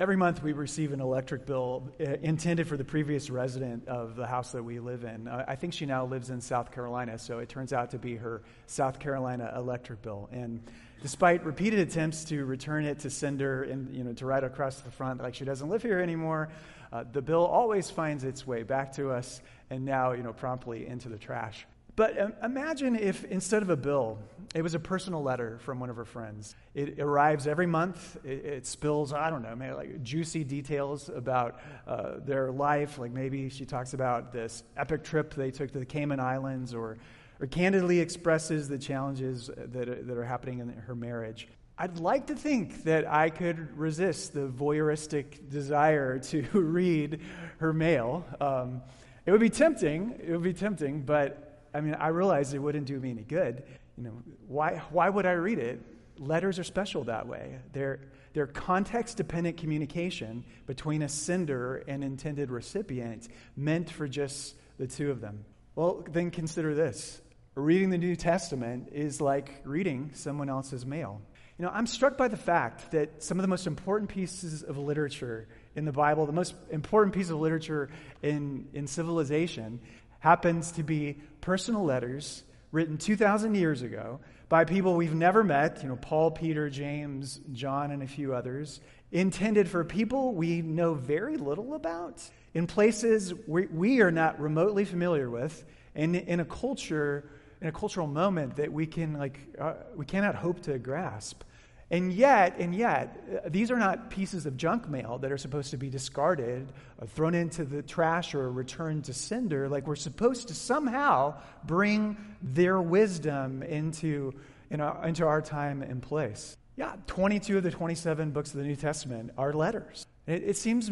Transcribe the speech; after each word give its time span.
Every 0.00 0.14
month 0.14 0.44
we 0.44 0.52
receive 0.52 0.92
an 0.92 1.00
electric 1.00 1.44
bill 1.44 1.90
uh, 1.98 2.04
intended 2.22 2.68
for 2.68 2.76
the 2.76 2.84
previous 2.84 3.30
resident 3.30 3.88
of 3.88 4.14
the 4.14 4.28
house 4.28 4.52
that 4.52 4.62
we 4.62 4.78
live 4.78 5.02
in. 5.02 5.26
Uh, 5.26 5.44
I 5.48 5.56
think 5.56 5.72
she 5.72 5.86
now 5.86 6.06
lives 6.06 6.30
in 6.30 6.40
South 6.40 6.70
Carolina, 6.70 7.18
so 7.18 7.40
it 7.40 7.48
turns 7.48 7.72
out 7.72 7.90
to 7.90 7.98
be 7.98 8.14
her 8.14 8.42
South 8.66 9.00
Carolina 9.00 9.52
electric 9.56 10.00
bill. 10.02 10.28
And 10.30 10.62
despite 11.02 11.44
repeated 11.44 11.80
attempts 11.80 12.22
to 12.26 12.44
return 12.44 12.84
it 12.84 13.00
to 13.00 13.10
sender 13.10 13.64
and 13.64 13.92
you 13.92 14.04
know 14.04 14.12
to 14.12 14.24
write 14.24 14.44
across 14.44 14.78
the 14.82 14.90
front 14.92 15.20
like 15.20 15.34
she 15.34 15.44
doesn't 15.44 15.68
live 15.68 15.82
here 15.82 15.98
anymore, 15.98 16.50
uh, 16.92 17.02
the 17.12 17.20
bill 17.20 17.44
always 17.44 17.90
finds 17.90 18.22
its 18.22 18.46
way 18.46 18.62
back 18.62 18.92
to 18.92 19.10
us 19.10 19.42
and 19.68 19.84
now 19.84 20.12
you 20.12 20.22
know 20.22 20.32
promptly 20.32 20.86
into 20.86 21.08
the 21.08 21.18
trash. 21.18 21.66
But 21.98 22.16
um, 22.16 22.32
imagine 22.44 22.94
if 22.94 23.24
instead 23.24 23.60
of 23.60 23.70
a 23.70 23.76
bill, 23.76 24.20
it 24.54 24.62
was 24.62 24.74
a 24.74 24.78
personal 24.78 25.20
letter 25.20 25.58
from 25.58 25.80
one 25.80 25.90
of 25.90 25.96
her 25.96 26.04
friends. 26.04 26.54
It 26.72 27.00
arrives 27.00 27.48
every 27.48 27.66
month. 27.66 28.16
It, 28.24 28.44
it 28.44 28.66
spills, 28.68 29.12
I 29.12 29.30
don't 29.30 29.42
know, 29.42 29.56
maybe 29.56 29.74
like 29.74 30.02
juicy 30.04 30.44
details 30.44 31.08
about 31.08 31.58
uh, 31.88 32.20
their 32.24 32.52
life. 32.52 33.00
Like 33.00 33.10
maybe 33.10 33.48
she 33.48 33.64
talks 33.64 33.94
about 33.94 34.32
this 34.32 34.62
epic 34.76 35.02
trip 35.02 35.34
they 35.34 35.50
took 35.50 35.72
to 35.72 35.80
the 35.80 35.84
Cayman 35.84 36.20
Islands 36.20 36.72
or, 36.72 36.98
or 37.40 37.48
candidly 37.48 37.98
expresses 37.98 38.68
the 38.68 38.78
challenges 38.78 39.50
that 39.56 39.88
are, 39.88 40.00
that 40.00 40.16
are 40.16 40.24
happening 40.24 40.60
in 40.60 40.68
her 40.68 40.94
marriage. 40.94 41.48
I'd 41.76 41.98
like 41.98 42.28
to 42.28 42.36
think 42.36 42.84
that 42.84 43.12
I 43.12 43.28
could 43.28 43.76
resist 43.76 44.34
the 44.34 44.46
voyeuristic 44.46 45.50
desire 45.50 46.20
to 46.20 46.42
read 46.52 47.22
her 47.58 47.72
mail. 47.72 48.24
Um, 48.40 48.82
it 49.26 49.32
would 49.32 49.40
be 49.40 49.50
tempting. 49.50 50.14
It 50.24 50.30
would 50.30 50.44
be 50.44 50.54
tempting, 50.54 51.02
but 51.02 51.47
I 51.74 51.80
mean, 51.80 51.94
I 51.94 52.08
realized 52.08 52.54
it 52.54 52.58
wouldn't 52.58 52.86
do 52.86 52.98
me 52.98 53.10
any 53.10 53.22
good. 53.22 53.62
You 53.96 54.04
know, 54.04 54.22
why, 54.46 54.82
why 54.90 55.08
would 55.08 55.26
I 55.26 55.32
read 55.32 55.58
it? 55.58 55.80
Letters 56.18 56.58
are 56.58 56.64
special 56.64 57.04
that 57.04 57.26
way. 57.26 57.58
They're, 57.72 58.00
they're 58.32 58.46
context 58.46 59.16
dependent 59.16 59.56
communication 59.56 60.44
between 60.66 61.02
a 61.02 61.08
sender 61.08 61.84
and 61.88 62.02
intended 62.02 62.50
recipient, 62.50 63.28
meant 63.56 63.90
for 63.90 64.08
just 64.08 64.56
the 64.78 64.86
two 64.86 65.10
of 65.10 65.20
them. 65.20 65.44
Well, 65.74 66.04
then 66.10 66.30
consider 66.30 66.74
this 66.74 67.20
reading 67.58 67.90
the 67.90 67.98
New 67.98 68.14
Testament 68.14 68.88
is 68.92 69.20
like 69.20 69.60
reading 69.64 70.12
someone 70.14 70.48
else's 70.48 70.86
mail. 70.86 71.20
You 71.58 71.64
know, 71.64 71.72
I'm 71.74 71.88
struck 71.88 72.16
by 72.16 72.28
the 72.28 72.36
fact 72.36 72.92
that 72.92 73.22
some 73.22 73.38
of 73.38 73.42
the 73.42 73.48
most 73.48 73.66
important 73.66 74.10
pieces 74.10 74.62
of 74.62 74.78
literature 74.78 75.48
in 75.74 75.84
the 75.84 75.92
Bible, 75.92 76.24
the 76.24 76.32
most 76.32 76.54
important 76.70 77.14
piece 77.14 77.30
of 77.30 77.40
literature 77.40 77.90
in, 78.22 78.68
in 78.74 78.86
civilization, 78.86 79.80
happens 80.20 80.72
to 80.72 80.82
be 80.82 81.18
personal 81.40 81.84
letters 81.84 82.42
written 82.72 82.98
2,000 82.98 83.54
years 83.54 83.82
ago 83.82 84.20
by 84.48 84.64
people 84.64 84.94
we've 84.94 85.14
never 85.14 85.44
met, 85.44 85.82
you 85.82 85.88
know, 85.88 85.96
Paul, 85.96 86.30
Peter, 86.30 86.70
James, 86.70 87.40
John, 87.52 87.90
and 87.90 88.02
a 88.02 88.06
few 88.06 88.34
others, 88.34 88.80
intended 89.12 89.68
for 89.68 89.84
people 89.84 90.34
we 90.34 90.62
know 90.62 90.94
very 90.94 91.36
little 91.36 91.74
about 91.74 92.22
in 92.54 92.66
places 92.66 93.32
we, 93.46 93.66
we 93.66 94.00
are 94.00 94.10
not 94.10 94.40
remotely 94.40 94.84
familiar 94.84 95.30
with 95.30 95.64
and 95.94 96.14
in 96.14 96.40
a 96.40 96.44
culture 96.44 97.30
in 97.60 97.68
a 97.68 97.72
cultural 97.72 98.06
moment 98.06 98.56
that 98.56 98.72
we 98.72 98.86
can 98.86 99.14
like 99.14 99.38
uh, 99.58 99.74
we 99.96 100.04
cannot 100.04 100.34
hope 100.34 100.60
to 100.60 100.78
grasp 100.78 101.42
and 101.90 102.12
yet, 102.12 102.56
and 102.58 102.74
yet, 102.74 103.18
uh, 103.44 103.48
these 103.48 103.70
are 103.70 103.78
not 103.78 104.10
pieces 104.10 104.44
of 104.44 104.56
junk 104.58 104.88
mail 104.88 105.18
that 105.18 105.32
are 105.32 105.38
supposed 105.38 105.70
to 105.70 105.78
be 105.78 105.88
discarded, 105.88 106.70
or 106.98 107.06
thrown 107.06 107.34
into 107.34 107.64
the 107.64 107.82
trash, 107.82 108.34
or 108.34 108.50
returned 108.50 109.04
to 109.04 109.14
cinder. 109.14 109.68
Like 109.68 109.86
we're 109.86 109.96
supposed 109.96 110.48
to 110.48 110.54
somehow 110.54 111.40
bring 111.64 112.16
their 112.42 112.80
wisdom 112.80 113.62
into, 113.62 114.34
in 114.70 114.80
our, 114.82 115.06
into 115.06 115.26
our 115.26 115.40
time 115.40 115.80
and 115.80 116.02
place. 116.02 116.56
Yeah, 116.76 116.94
22 117.06 117.56
of 117.56 117.62
the 117.62 117.70
27 117.70 118.30
books 118.32 118.50
of 118.50 118.58
the 118.58 118.66
New 118.66 118.76
Testament 118.76 119.30
are 119.38 119.52
letters. 119.52 120.06
It, 120.26 120.42
it 120.44 120.56
seems 120.58 120.90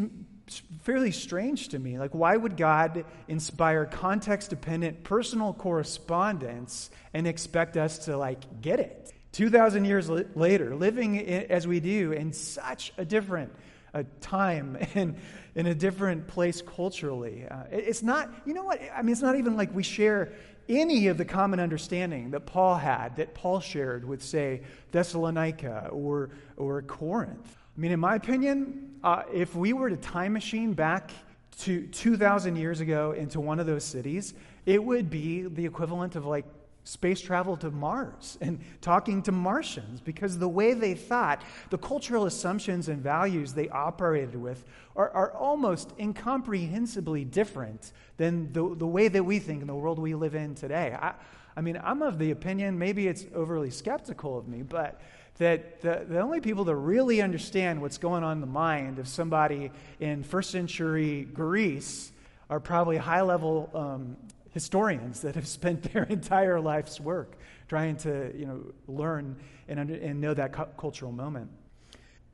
fairly 0.83 1.11
strange 1.11 1.69
to 1.69 1.79
me. 1.79 1.99
Like, 1.99 2.15
why 2.15 2.37
would 2.37 2.57
God 2.57 3.05
inspire 3.29 3.85
context 3.85 4.51
dependent 4.51 5.05
personal 5.05 5.53
correspondence 5.53 6.91
and 7.13 7.27
expect 7.27 7.77
us 7.77 8.07
to, 8.07 8.17
like, 8.17 8.63
get 8.63 8.81
it? 8.81 9.13
2,000 9.37 9.85
years 9.85 10.09
later, 10.35 10.75
living 10.75 11.21
as 11.29 11.67
we 11.67 11.79
do 11.79 12.13
in 12.13 12.33
such 12.33 12.91
a 12.97 13.05
different 13.05 13.53
uh, 13.93 14.03
time 14.23 14.79
and 14.95 15.15
in 15.55 15.67
a 15.67 15.75
different 15.75 16.27
place 16.27 16.63
culturally. 16.63 17.45
Uh, 17.45 17.65
it's 17.71 18.03
not, 18.03 18.33
you 18.47 18.55
know 18.55 18.65
what? 18.65 18.81
I 18.95 19.03
mean, 19.03 19.13
it's 19.13 19.21
not 19.21 19.37
even 19.37 19.55
like 19.55 19.75
we 19.75 19.83
share 19.83 20.33
any 20.71 21.09
of 21.09 21.19
the 21.19 21.27
common 21.27 21.61
understanding 21.61 22.31
that 22.31 22.47
Paul 22.47 22.77
had, 22.77 23.17
that 23.17 23.35
Paul 23.35 23.61
shared 23.61 24.09
with, 24.09 24.23
say, 24.23 24.63
Thessalonica 24.91 25.91
or, 25.93 26.31
or 26.57 26.81
Corinth. 26.81 27.59
I 27.77 27.79
mean, 27.79 27.93
in 27.93 28.01
my 28.01 28.15
opinion, 28.15 28.95
uh, 29.05 29.25
if 29.35 29.55
we 29.55 29.75
were 29.75 29.91
to 29.91 29.99
time 29.99 30.33
machine 30.33 30.73
back 30.73 31.11
to 31.59 31.87
2,000 31.89 32.57
years 32.57 32.81
ago 32.81 33.13
into 33.13 33.43
one 33.43 33.61
of 33.61 33.67
those 33.67 33.85
cities, 33.85 34.33
it 34.65 34.83
would 34.83 35.11
be 35.11 35.43
the 35.43 35.67
equivalent 35.67 36.17
of 36.17 36.25
like 36.25 36.47
space 36.87 37.21
travel 37.21 37.57
to 37.57 37.71
Mars 37.71 38.39
and 38.41 38.61
talking 38.81 39.21
to 39.23 39.33
Martians 39.33 40.01
because 40.01 40.39
the 40.39 40.49
way 40.49 40.73
they 40.73 40.95
thought, 40.95 41.43
the 41.71 41.79
cultural 41.79 42.27
assumptions 42.27 42.89
and 42.89 43.03
values 43.03 43.53
they 43.53 43.69
operated 43.69 44.37
with 44.37 44.65
are, 44.95 45.11
are 45.11 45.33
almost 45.33 45.93
incomprehensibly 45.99 47.25
different 47.25 47.93
than 48.19 48.53
the, 48.53 48.75
the 48.77 48.87
way 48.87 49.09
that 49.09 49.25
we 49.25 49.41
think 49.41 49.63
in 49.63 49.67
the 49.67 49.75
world 49.75 49.99
we 49.99 50.15
live 50.15 50.37
in 50.37 50.55
today. 50.55 50.97
I, 50.99 51.15
I 51.57 51.61
mean, 51.61 51.81
I'm 51.83 52.03
of 52.03 52.19
the 52.19 52.31
opinion, 52.31 52.79
maybe 52.79 53.09
it's 53.09 53.27
overly 53.35 53.71
skeptical 53.71 54.39
of 54.39 54.47
me, 54.47 54.63
but 54.63 55.01
that 55.39 55.81
the, 55.81 56.07
the 56.09 56.21
only 56.21 56.41
people 56.41 56.65
that 56.65 56.77
really 56.77 57.21
understand 57.21 57.83
what's 57.83 57.99
going 57.99 58.23
on 58.23 58.37
in 58.37 58.41
the 58.41 58.47
mind 58.47 59.01
of 59.01 59.09
somebody 59.09 59.73
in 59.99 60.23
first 60.23 60.51
century 60.51 61.27
Greece 61.33 62.13
are 62.49 62.61
probably 62.61 62.97
high 62.97 63.23
level 63.23 63.71
um, 63.75 64.17
historians 64.57 65.21
that 65.21 65.35
have 65.35 65.47
spent 65.59 65.93
their 65.93 66.05
entire 66.05 66.59
life's 66.59 66.99
work 66.99 67.37
trying 67.69 67.97
to 67.97 68.33
you 68.35 68.47
know, 68.47 68.73
learn 68.89 69.37
and, 69.69 69.79
under, 69.79 69.95
and 69.95 70.19
know 70.19 70.33
that 70.33 70.55
cu- 70.55 70.73
cultural 70.79 71.13
moment. 71.13 71.51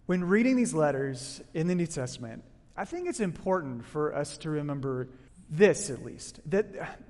When 0.06 0.22
reading 0.22 0.54
these 0.54 0.72
letters 0.72 1.40
in 1.52 1.66
the 1.66 1.74
New 1.74 1.88
Testament, 1.88 2.44
I 2.76 2.84
think 2.84 3.08
it's 3.08 3.18
important 3.18 3.84
for 3.84 4.14
us 4.14 4.38
to 4.38 4.50
remember 4.50 5.08
this 5.50 5.90
at 5.90 6.04
least 6.04 6.40
that 6.46 6.66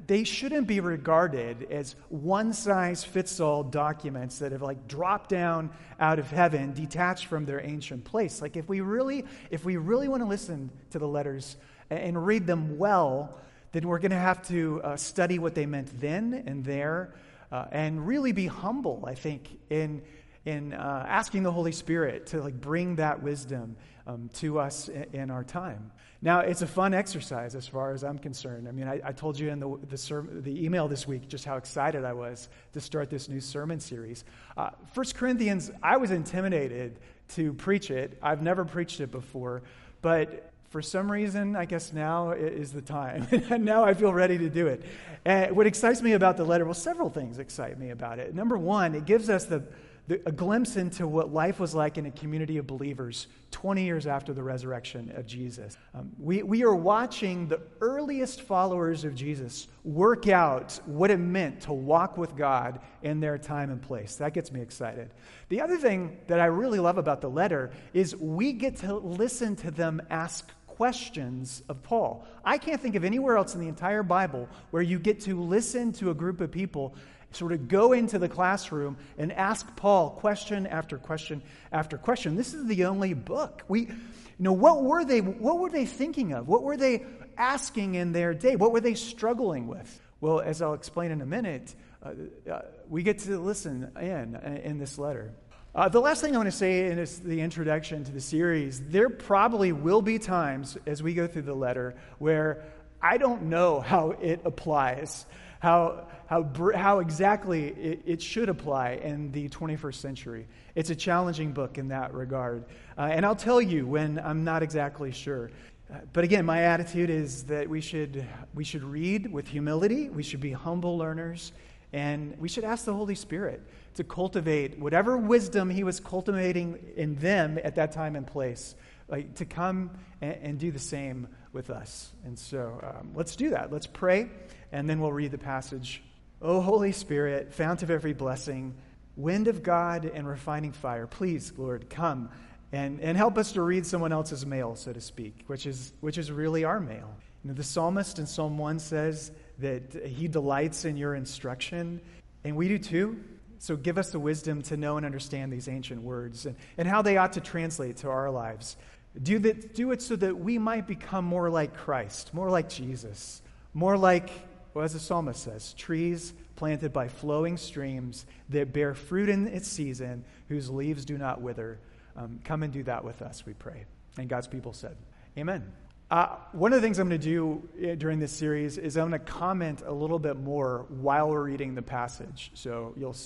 they 0.08 0.24
shouldn't 0.24 0.66
be 0.66 0.80
regarded 0.80 1.64
as 1.70 1.94
one 2.08 2.52
size 2.52 3.04
fits 3.04 3.38
all 3.38 3.62
documents 3.62 4.38
that 4.38 4.50
have 4.50 4.62
like 4.62 4.88
dropped 4.88 5.30
down 5.30 5.70
out 6.00 6.18
of 6.18 6.28
heaven 6.28 6.72
detached 6.72 7.26
from 7.26 7.44
their 7.44 7.64
ancient 7.64 8.02
place 8.02 8.42
like 8.42 8.56
if 8.56 8.68
we 8.68 8.80
really 8.80 9.24
if 9.52 9.64
we 9.64 9.76
really 9.76 10.08
want 10.08 10.20
to 10.20 10.26
listen 10.26 10.70
to 10.90 10.98
the 10.98 11.06
letters 11.06 11.56
and 11.88 12.26
read 12.26 12.44
them 12.44 12.78
well 12.78 13.38
then 13.72 13.88
we're 13.88 13.98
going 13.98 14.10
to 14.10 14.16
have 14.16 14.46
to 14.48 14.80
uh, 14.82 14.96
study 14.96 15.38
what 15.38 15.54
they 15.54 15.66
meant 15.66 16.00
then 16.00 16.44
and 16.46 16.64
there 16.64 17.14
uh, 17.50 17.66
and 17.70 18.06
really 18.06 18.32
be 18.32 18.46
humble, 18.46 19.04
I 19.06 19.14
think, 19.14 19.48
in, 19.68 20.02
in 20.44 20.72
uh, 20.72 21.04
asking 21.08 21.42
the 21.42 21.52
Holy 21.52 21.72
Spirit 21.72 22.26
to 22.28 22.40
like 22.40 22.58
bring 22.60 22.96
that 22.96 23.22
wisdom 23.22 23.76
um, 24.06 24.30
to 24.34 24.58
us 24.58 24.88
in, 24.88 25.30
our 25.30 25.44
time. 25.44 25.92
Now, 26.20 26.40
it's 26.40 26.62
a 26.62 26.66
fun 26.66 26.92
exercise 26.92 27.54
as 27.54 27.66
far 27.68 27.92
as 27.92 28.02
I'm 28.02 28.18
concerned. 28.18 28.68
I 28.68 28.72
mean, 28.72 28.88
I, 28.88 29.00
I 29.04 29.12
told 29.12 29.38
you 29.38 29.50
in 29.50 29.60
the, 29.60 29.78
the, 29.88 30.40
the, 30.40 30.64
email 30.64 30.88
this 30.88 31.06
week 31.06 31.28
just 31.28 31.44
how 31.44 31.56
excited 31.56 32.04
I 32.04 32.12
was 32.12 32.48
to 32.72 32.80
start 32.80 33.10
this 33.10 33.28
new 33.28 33.40
sermon 33.40 33.80
series. 33.80 34.24
Uh, 34.56 34.70
Corinthians, 35.14 35.70
I 35.82 35.98
was 35.98 36.10
intimidated 36.10 36.98
to 37.30 37.52
preach 37.54 37.90
it. 37.90 38.18
I've 38.22 38.42
never 38.42 38.64
preached 38.64 39.00
it 39.00 39.10
before, 39.10 39.62
but 40.00 40.51
for 40.72 40.80
some 40.80 41.12
reason, 41.12 41.54
I 41.54 41.66
guess 41.66 41.92
now 41.92 42.30
is 42.30 42.72
the 42.72 42.80
time. 42.80 43.28
and 43.50 43.62
now 43.62 43.84
I 43.84 43.92
feel 43.92 44.12
ready 44.12 44.38
to 44.38 44.48
do 44.48 44.68
it. 44.68 44.82
And 45.22 45.54
what 45.54 45.66
excites 45.66 46.00
me 46.00 46.14
about 46.14 46.38
the 46.38 46.44
letter, 46.44 46.64
well, 46.64 46.72
several 46.72 47.10
things 47.10 47.38
excite 47.38 47.78
me 47.78 47.90
about 47.90 48.18
it. 48.18 48.34
Number 48.34 48.56
one, 48.56 48.94
it 48.94 49.04
gives 49.04 49.28
us 49.28 49.44
the, 49.44 49.62
the, 50.08 50.22
a 50.24 50.32
glimpse 50.32 50.76
into 50.76 51.06
what 51.06 51.30
life 51.30 51.60
was 51.60 51.74
like 51.74 51.98
in 51.98 52.06
a 52.06 52.10
community 52.10 52.56
of 52.56 52.66
believers 52.66 53.26
20 53.50 53.84
years 53.84 54.06
after 54.06 54.32
the 54.32 54.42
resurrection 54.42 55.12
of 55.14 55.26
Jesus. 55.26 55.76
Um, 55.94 56.10
we, 56.18 56.42
we 56.42 56.64
are 56.64 56.74
watching 56.74 57.48
the 57.48 57.60
earliest 57.82 58.40
followers 58.40 59.04
of 59.04 59.14
Jesus 59.14 59.68
work 59.84 60.26
out 60.26 60.80
what 60.86 61.10
it 61.10 61.18
meant 61.18 61.60
to 61.62 61.74
walk 61.74 62.16
with 62.16 62.34
God 62.34 62.80
in 63.02 63.20
their 63.20 63.36
time 63.36 63.70
and 63.70 63.80
place. 63.80 64.16
That 64.16 64.32
gets 64.32 64.50
me 64.50 64.62
excited. 64.62 65.10
The 65.50 65.60
other 65.60 65.76
thing 65.76 66.16
that 66.28 66.40
I 66.40 66.46
really 66.46 66.78
love 66.78 66.96
about 66.96 67.20
the 67.20 67.28
letter 67.28 67.72
is 67.92 68.16
we 68.16 68.54
get 68.54 68.76
to 68.78 68.94
listen 68.94 69.54
to 69.56 69.70
them 69.70 70.00
ask 70.08 70.50
questions 70.82 71.62
of 71.68 71.80
Paul. 71.84 72.26
I 72.44 72.58
can't 72.58 72.80
think 72.80 72.96
of 72.96 73.04
anywhere 73.04 73.36
else 73.36 73.54
in 73.54 73.60
the 73.60 73.68
entire 73.68 74.02
Bible 74.02 74.48
where 74.72 74.82
you 74.82 74.98
get 74.98 75.20
to 75.20 75.40
listen 75.40 75.92
to 75.92 76.10
a 76.10 76.14
group 76.14 76.40
of 76.40 76.50
people 76.50 76.96
sort 77.30 77.52
of 77.52 77.68
go 77.68 77.92
into 77.92 78.18
the 78.18 78.28
classroom 78.28 78.96
and 79.16 79.30
ask 79.30 79.76
Paul 79.76 80.10
question 80.10 80.66
after 80.66 80.98
question 80.98 81.40
after 81.70 81.98
question. 81.98 82.34
This 82.34 82.52
is 82.52 82.66
the 82.66 82.86
only 82.86 83.14
book. 83.14 83.62
We 83.68 83.82
you 83.82 83.94
know 84.40 84.54
what 84.54 84.82
were 84.82 85.04
they 85.04 85.20
what 85.20 85.60
were 85.60 85.70
they 85.70 85.86
thinking 85.86 86.32
of? 86.32 86.48
What 86.48 86.64
were 86.64 86.76
they 86.76 87.04
asking 87.36 87.94
in 87.94 88.10
their 88.10 88.34
day? 88.34 88.56
What 88.56 88.72
were 88.72 88.80
they 88.80 88.94
struggling 88.94 89.68
with? 89.68 90.00
Well, 90.20 90.40
as 90.40 90.62
I'll 90.62 90.74
explain 90.74 91.12
in 91.12 91.20
a 91.20 91.26
minute, 91.26 91.76
uh, 92.02 92.10
uh, 92.50 92.62
we 92.88 93.04
get 93.04 93.20
to 93.20 93.38
listen 93.38 93.92
in 94.00 94.34
uh, 94.34 94.60
in 94.64 94.78
this 94.78 94.98
letter. 94.98 95.32
Uh, 95.74 95.88
the 95.88 96.00
last 96.00 96.20
thing 96.20 96.34
I 96.34 96.36
want 96.36 96.50
to 96.50 96.56
say 96.56 96.90
in 96.90 96.96
this, 96.96 97.16
the 97.16 97.40
introduction 97.40 98.04
to 98.04 98.12
the 98.12 98.20
series, 98.20 98.82
there 98.88 99.08
probably 99.08 99.72
will 99.72 100.02
be 100.02 100.18
times 100.18 100.76
as 100.84 101.02
we 101.02 101.14
go 101.14 101.26
through 101.26 101.42
the 101.42 101.54
letter 101.54 101.94
where 102.18 102.62
I 103.00 103.16
don't 103.16 103.44
know 103.44 103.80
how 103.80 104.10
it 104.20 104.42
applies, 104.44 105.24
how, 105.60 106.08
how, 106.26 106.46
how 106.74 106.98
exactly 106.98 107.68
it, 107.68 108.02
it 108.04 108.20
should 108.20 108.50
apply 108.50 109.00
in 109.02 109.32
the 109.32 109.48
21st 109.48 109.94
century. 109.94 110.46
It's 110.74 110.90
a 110.90 110.94
challenging 110.94 111.52
book 111.52 111.78
in 111.78 111.88
that 111.88 112.12
regard. 112.12 112.66
Uh, 112.98 113.08
and 113.10 113.24
I'll 113.24 113.34
tell 113.34 113.62
you 113.62 113.86
when 113.86 114.18
I'm 114.18 114.44
not 114.44 114.62
exactly 114.62 115.10
sure. 115.10 115.50
Uh, 115.90 116.00
but 116.12 116.22
again, 116.22 116.44
my 116.44 116.64
attitude 116.64 117.08
is 117.08 117.44
that 117.44 117.66
we 117.66 117.80
should, 117.80 118.26
we 118.52 118.64
should 118.64 118.84
read 118.84 119.32
with 119.32 119.48
humility, 119.48 120.10
we 120.10 120.22
should 120.22 120.40
be 120.40 120.52
humble 120.52 120.98
learners, 120.98 121.52
and 121.92 122.36
we 122.38 122.48
should 122.48 122.64
ask 122.64 122.84
the 122.84 122.94
Holy 122.94 123.14
Spirit 123.14 123.62
to 123.94 124.04
cultivate 124.04 124.78
whatever 124.78 125.16
wisdom 125.16 125.68
he 125.68 125.84
was 125.84 126.00
cultivating 126.00 126.78
in 126.96 127.16
them 127.16 127.58
at 127.62 127.74
that 127.74 127.92
time 127.92 128.16
and 128.16 128.26
place, 128.26 128.74
like 129.08 129.34
to 129.36 129.44
come 129.44 129.90
and, 130.20 130.36
and 130.42 130.58
do 130.58 130.70
the 130.70 130.78
same 130.78 131.28
with 131.52 131.68
us. 131.68 132.10
And 132.24 132.38
so 132.38 132.80
um, 132.82 133.10
let's 133.14 133.36
do 133.36 133.50
that. 133.50 133.70
Let's 133.70 133.86
pray, 133.86 134.30
and 134.72 134.88
then 134.88 135.00
we'll 135.00 135.12
read 135.12 135.30
the 135.30 135.38
passage. 135.38 136.02
O 136.40 136.60
Holy 136.60 136.92
Spirit, 136.92 137.52
fount 137.52 137.82
of 137.82 137.90
every 137.90 138.14
blessing, 138.14 138.74
wind 139.16 139.48
of 139.48 139.62
God 139.62 140.10
and 140.12 140.26
refining 140.26 140.72
fire, 140.72 141.06
please, 141.06 141.52
Lord, 141.56 141.90
come 141.90 142.30
and, 142.72 143.00
and 143.00 143.16
help 143.16 143.36
us 143.36 143.52
to 143.52 143.62
read 143.62 143.84
someone 143.84 144.12
else's 144.12 144.46
mail, 144.46 144.74
so 144.74 144.92
to 144.92 145.00
speak, 145.00 145.44
which 145.46 145.66
is, 145.66 145.92
which 146.00 146.16
is 146.16 146.32
really 146.32 146.64
our 146.64 146.80
mail. 146.80 147.14
You 147.44 147.48
know, 147.48 147.54
the 147.54 147.62
psalmist 147.62 148.18
in 148.18 148.26
Psalm 148.26 148.56
1 148.56 148.78
says 148.78 149.30
that 149.58 150.06
he 150.06 150.28
delights 150.28 150.84
in 150.84 150.96
your 150.96 151.14
instruction, 151.14 152.00
and 152.44 152.56
we 152.56 152.68
do 152.68 152.78
too. 152.78 153.22
So 153.58 153.76
give 153.76 153.96
us 153.96 154.10
the 154.10 154.18
wisdom 154.18 154.62
to 154.62 154.76
know 154.76 154.96
and 154.96 155.06
understand 155.06 155.52
these 155.52 155.68
ancient 155.68 156.02
words 156.02 156.46
and, 156.46 156.56
and 156.76 156.88
how 156.88 157.02
they 157.02 157.16
ought 157.16 157.34
to 157.34 157.40
translate 157.40 157.98
to 157.98 158.08
our 158.08 158.28
lives. 158.28 158.76
Do, 159.22 159.38
that, 159.38 159.74
do 159.74 159.92
it 159.92 160.02
so 160.02 160.16
that 160.16 160.36
we 160.36 160.58
might 160.58 160.86
become 160.86 161.24
more 161.24 161.48
like 161.48 161.76
Christ, 161.76 162.34
more 162.34 162.50
like 162.50 162.68
Jesus, 162.68 163.40
more 163.72 163.96
like, 163.96 164.30
well, 164.74 164.84
as 164.84 164.94
the 164.94 164.98
psalmist 164.98 165.44
says, 165.44 165.74
trees 165.74 166.32
planted 166.56 166.92
by 166.92 167.08
flowing 167.08 167.56
streams 167.56 168.26
that 168.48 168.72
bear 168.72 168.94
fruit 168.94 169.28
in 169.28 169.46
its 169.46 169.68
season, 169.68 170.24
whose 170.48 170.68
leaves 170.68 171.04
do 171.04 171.16
not 171.16 171.40
wither. 171.40 171.78
Um, 172.16 172.40
come 172.44 172.62
and 172.62 172.72
do 172.72 172.82
that 172.84 173.04
with 173.04 173.22
us, 173.22 173.46
we 173.46 173.52
pray. 173.52 173.84
And 174.18 174.28
God's 174.28 174.48
people 174.48 174.72
said, 174.72 174.96
Amen. 175.38 175.72
Uh, 176.12 176.36
one 176.52 176.74
of 176.74 176.76
the 176.76 176.86
things 176.86 176.98
I'm 176.98 177.08
going 177.08 177.18
to 177.18 177.26
do 177.26 177.66
uh, 177.82 177.94
during 177.94 178.18
this 178.18 178.32
series 178.32 178.76
is 178.76 178.98
I'm 178.98 179.08
going 179.08 179.18
to 179.18 179.32
comment 179.32 179.82
a 179.86 179.92
little 179.94 180.18
bit 180.18 180.36
more 180.36 180.84
while 180.90 181.30
we're 181.30 181.42
reading 181.42 181.74
the 181.74 181.80
passage. 181.80 182.50
So 182.52 182.92
you'll 182.98 183.16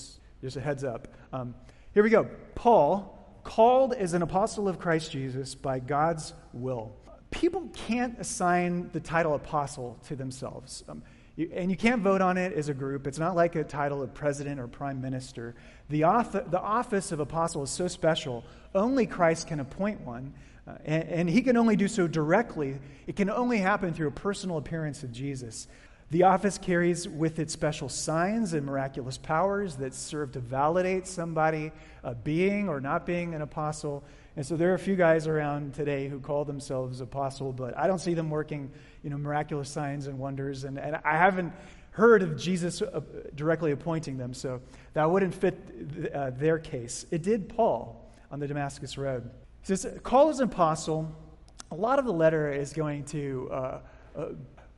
just 0.41 0.55
a 0.55 0.61
heads 0.61 0.85
up. 0.85 1.09
Um, 1.33 1.53
here 1.93 2.01
we 2.01 2.09
go. 2.09 2.29
Paul, 2.55 3.41
called 3.43 3.93
as 3.93 4.13
an 4.13 4.21
apostle 4.21 4.69
of 4.69 4.79
Christ 4.79 5.11
Jesus 5.11 5.53
by 5.53 5.79
God's 5.79 6.33
will. 6.53 6.95
People 7.29 7.69
can't 7.73 8.17
assign 8.19 8.89
the 8.93 9.01
title 9.01 9.35
apostle 9.35 9.99
to 10.07 10.15
themselves. 10.15 10.85
Um, 10.87 11.03
you, 11.35 11.51
and 11.53 11.69
you 11.69 11.75
can't 11.75 12.01
vote 12.01 12.21
on 12.21 12.37
it 12.37 12.53
as 12.53 12.69
a 12.69 12.73
group. 12.73 13.05
It's 13.05 13.19
not 13.19 13.35
like 13.35 13.55
a 13.57 13.65
title 13.65 14.01
of 14.01 14.13
president 14.13 14.61
or 14.61 14.67
prime 14.67 15.01
minister. 15.01 15.55
The, 15.89 16.05
author, 16.05 16.45
the 16.49 16.61
office 16.61 17.11
of 17.11 17.19
apostle 17.19 17.63
is 17.63 17.69
so 17.69 17.89
special, 17.89 18.45
only 18.73 19.07
Christ 19.07 19.47
can 19.47 19.59
appoint 19.59 19.99
one. 20.05 20.33
Uh, 20.67 20.71
and, 20.85 21.03
and 21.09 21.29
he 21.29 21.41
can 21.41 21.55
only 21.55 21.75
do 21.75 21.87
so 21.87 22.07
directly. 22.07 22.77
It 23.05 23.15
can 23.15 23.29
only 23.29 23.59
happen 23.59 23.93
through 23.93 24.07
a 24.07 24.11
personal 24.11 24.57
appearance 24.57 25.03
of 25.03 25.11
Jesus. 25.11 25.67
The 26.09 26.23
office 26.23 26.57
carries 26.57 27.07
with 27.07 27.37
it 27.39 27.51
special 27.51 27.89
signs 27.89 28.53
and 28.53 28.65
miraculous 28.65 29.17
powers 29.17 29.75
that 29.77 29.93
serve 29.93 30.31
to 30.33 30.39
validate 30.39 31.05
somebody 31.05 31.71
uh, 32.03 32.13
being 32.13 32.69
or 32.69 32.79
not 32.79 33.05
being 33.05 33.33
an 33.33 33.41
apostle. 33.41 34.03
And 34.37 34.45
so 34.45 34.55
there 34.55 34.71
are 34.71 34.75
a 34.75 34.79
few 34.79 34.95
guys 34.95 35.27
around 35.27 35.73
today 35.73 36.07
who 36.07 36.19
call 36.19 36.45
themselves 36.45 37.01
apostle, 37.01 37.51
but 37.51 37.77
I 37.77 37.87
don't 37.87 37.99
see 37.99 38.13
them 38.13 38.29
working, 38.29 38.71
you 39.03 39.09
know, 39.09 39.17
miraculous 39.17 39.69
signs 39.69 40.07
and 40.07 40.17
wonders. 40.17 40.63
And, 40.63 40.79
and 40.79 40.97
I 41.03 41.17
haven't 41.17 41.51
heard 41.91 42.23
of 42.23 42.37
Jesus 42.37 42.81
uh, 42.81 43.01
directly 43.35 43.71
appointing 43.71 44.17
them, 44.17 44.33
so 44.33 44.61
that 44.93 45.09
wouldn't 45.09 45.33
fit 45.33 46.11
uh, 46.13 46.29
their 46.29 46.59
case. 46.59 47.05
It 47.11 47.23
did 47.23 47.49
Paul 47.49 48.13
on 48.31 48.39
the 48.39 48.47
Damascus 48.47 48.97
Road. 48.97 49.29
He 49.67 49.75
says, 49.75 49.99
call 50.03 50.29
as 50.29 50.39
an 50.39 50.45
apostle. 50.45 51.11
A 51.71 51.75
lot 51.75 51.99
of 51.99 52.05
the 52.05 52.13
letter 52.13 52.51
is 52.51 52.73
going 52.73 53.03
to 53.05 53.49
uh, 53.51 53.79
uh 54.15 54.25